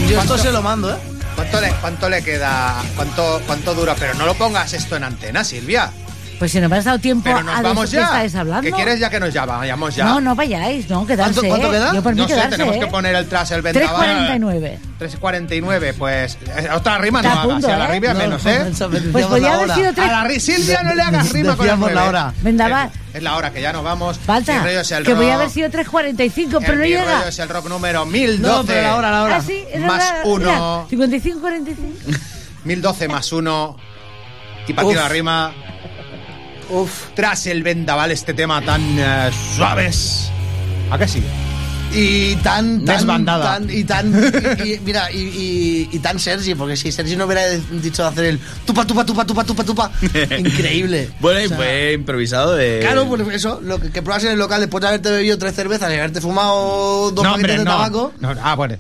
[0.10, 0.98] yo esto se lo mando, ¿eh?
[1.36, 2.76] ¿cuánto le, cuánto le queda?
[2.96, 3.96] ¿Cuánto, ¿Cuánto dura?
[3.98, 5.91] Pero no lo pongas esto en antena, Silvia.
[6.40, 8.08] Pues si no me has dado tiempo Pero nos a vamos de qué ya.
[8.08, 8.64] estáis hablando.
[8.64, 10.06] ¿Qué quieres ya que nos ya vayamos ya?
[10.06, 11.34] No, no vayáis, no, quedarse.
[11.36, 11.94] ¿Cuánto- cuánto queda?
[11.94, 12.80] Yo por mí No sé, quedarse, tenemos ¿eh?
[12.80, 14.40] que poner el tras el vendaval.
[14.42, 14.78] 3.49.
[15.00, 16.38] 3.49, pues.
[16.58, 17.64] eh, Otra rima no a hagas.
[17.64, 18.00] Si a la ¿eh?
[18.00, 18.72] rima No, menos, no, ¿eh?
[19.12, 20.08] Pues podía haber sido A tres.
[20.08, 22.10] la ri- Silvia no le hagas rima con el decíamos la nueve.
[22.10, 22.34] hora.
[22.42, 22.92] Vendaval.
[23.14, 24.18] Es la hora que ya nos vamos.
[24.18, 24.64] Falta.
[24.64, 25.36] Rollo es el Que voy a rock.
[25.36, 27.04] haber sido 3.45, pero El no mi llega.
[27.20, 28.42] rollo es el rock número 1012.
[28.42, 29.36] No, pero la hora, la hora.
[29.38, 30.22] Ah, sí, es Más verdad.
[30.26, 30.86] uno.
[30.90, 31.94] 55, 45.
[32.66, 33.78] 1012 más 1.
[34.68, 35.00] Y para ti Uf.
[35.02, 35.54] la rima.
[36.70, 37.07] Uf.
[37.16, 40.30] Tras el vendaval, este tema tan eh, suaves.
[40.91, 41.24] ¿A qué sí?
[41.95, 43.53] Y tan, tan, Desbandada.
[43.59, 44.11] tan- y tan,
[44.66, 48.26] y, y- mira, y, y- y tan Sergi, porque si Sergi no hubiera dicho hacer
[48.26, 49.91] el tupa, tupa, tupa, tupa, tupa, tupa,
[50.39, 51.11] increíble.
[51.20, 52.80] Bueno, y O sea, fue improvisado de.
[52.82, 55.53] Claro, pues eso, lo que, que pruebas en el local después de haberte bebido tres
[55.53, 57.72] cervezas y haberte fumado dos paquetes de no.
[57.72, 58.11] tabaco.
[58.20, 58.76] No, Ah, bueno.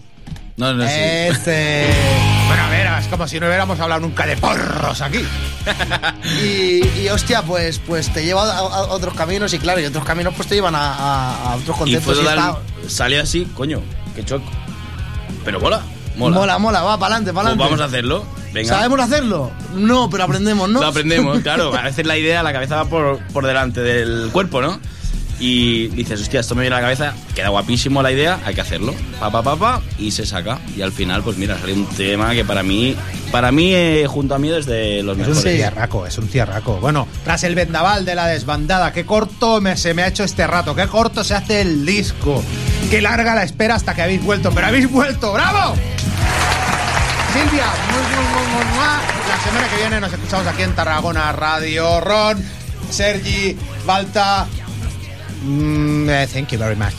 [0.57, 0.91] No, no, sí.
[0.93, 1.87] Este.
[2.47, 5.19] Bueno, a ver, es como si no hubiéramos hablado nunca de porros aquí.
[6.43, 10.03] Y, y, hostia, pues, pues te lleva a, a otros caminos y claro, y otros
[10.05, 12.17] caminos pues te llevan a, otros Y conceptos.
[12.17, 12.37] y total.
[12.37, 13.81] está- Salió así, coño,
[14.15, 14.45] qué choco.
[15.45, 15.81] Pero mola,
[16.15, 16.35] mola.
[16.39, 17.63] mola, mola, va, para adelante, para Pues adelante.
[17.63, 18.25] vamos a hacerlo.
[18.53, 18.69] Venga.
[18.69, 19.51] ¿Sabemos hacerlo?
[19.73, 20.79] No, pero aprendemos, ¿no?
[20.81, 21.73] Lo aprendemos, claro.
[21.75, 24.79] A veces la idea, la cabeza va por, por delante del cuerpo, ¿no?
[25.39, 28.61] Y dices, hostia, esto me viene a la cabeza, queda guapísimo la idea, hay que
[28.61, 28.93] hacerlo.
[29.19, 30.59] Pa, pa, pa, pa, y se saca.
[30.77, 32.95] Y al final, pues mira, sale un tema que para mí,
[33.33, 35.55] para mí, eh, junto a mí, es de los Es un mejores.
[35.55, 36.77] tierraco, es un tierraco.
[36.79, 40.45] Bueno, tras el vendaval de la desbandada, qué corto me, se me ha hecho este
[40.45, 42.43] rato, qué corto se hace el disco,
[42.91, 45.73] qué larga la espera hasta que habéis vuelto, pero habéis vuelto, ¡bravo!
[47.33, 47.65] Silvia,
[49.27, 51.99] la semana que viene nos escuchamos aquí en Tarragona Radio.
[52.01, 52.37] Ron,
[52.91, 53.57] Sergi,
[53.87, 54.45] Balta.
[55.43, 56.93] Mm, eh, thank you very much.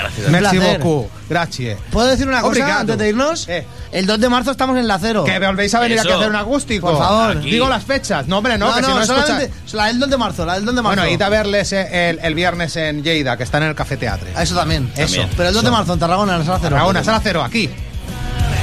[0.00, 0.28] Gracias.
[0.30, 1.08] Merci beaucoup.
[1.28, 1.78] Gracias.
[1.90, 2.80] ¿Puedo decir una cosa Obrigado.
[2.80, 3.48] antes de irnos?
[3.48, 3.66] Eh.
[3.92, 5.24] El 2 de marzo estamos en la cero.
[5.24, 6.08] Que volvéis a venir Eso.
[6.08, 6.88] aquí a hacer un acústico.
[6.90, 7.36] Por favor.
[7.36, 7.50] Aquí.
[7.50, 8.26] Digo las fechas.
[8.26, 10.46] No, hombre, no, No, que no, si no escuchas- solamente la del 2 de marzo,
[10.46, 11.00] la del 2 de marzo.
[11.00, 13.96] Bueno, id a verles eh, el, el viernes en Lleida, que está en el Café
[13.96, 14.32] Teatre.
[14.38, 14.90] Eso también.
[14.96, 15.16] Eso.
[15.16, 15.28] También.
[15.36, 16.70] Pero el 2 de marzo en Tarragona, en la sala cero.
[16.76, 17.68] Tarragona, sala cero, aquí.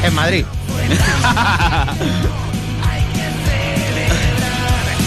[0.04, 0.46] En Madrid.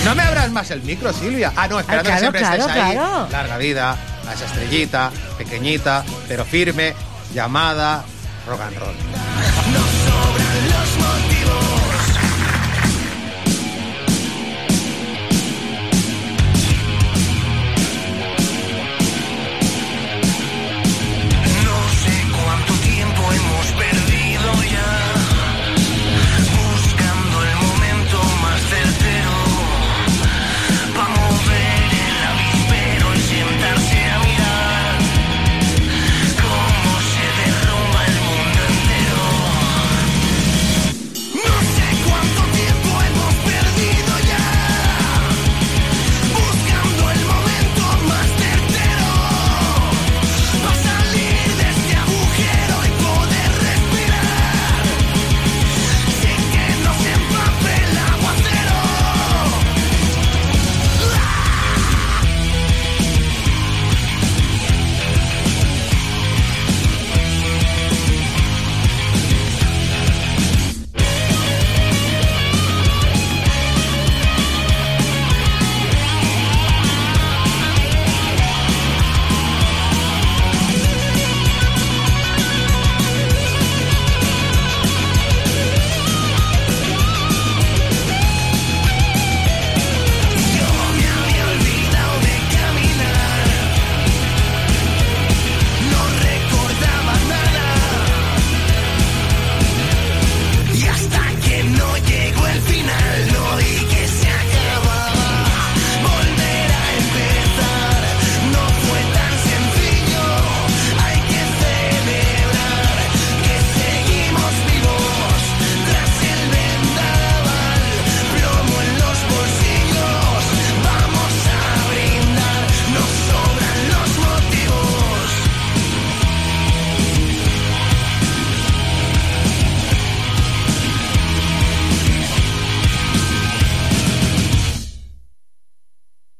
[0.04, 1.52] no me abras más el micro, Silvia.
[1.56, 2.92] Ah, no, esperando Ah, que claro, siempre estés claro, ahí.
[2.96, 3.28] claro.
[3.30, 3.96] Larga vida,
[4.32, 6.94] esa estrellita, pequeñita, pero firme,
[7.34, 8.04] llamada
[8.46, 8.94] rock and roll.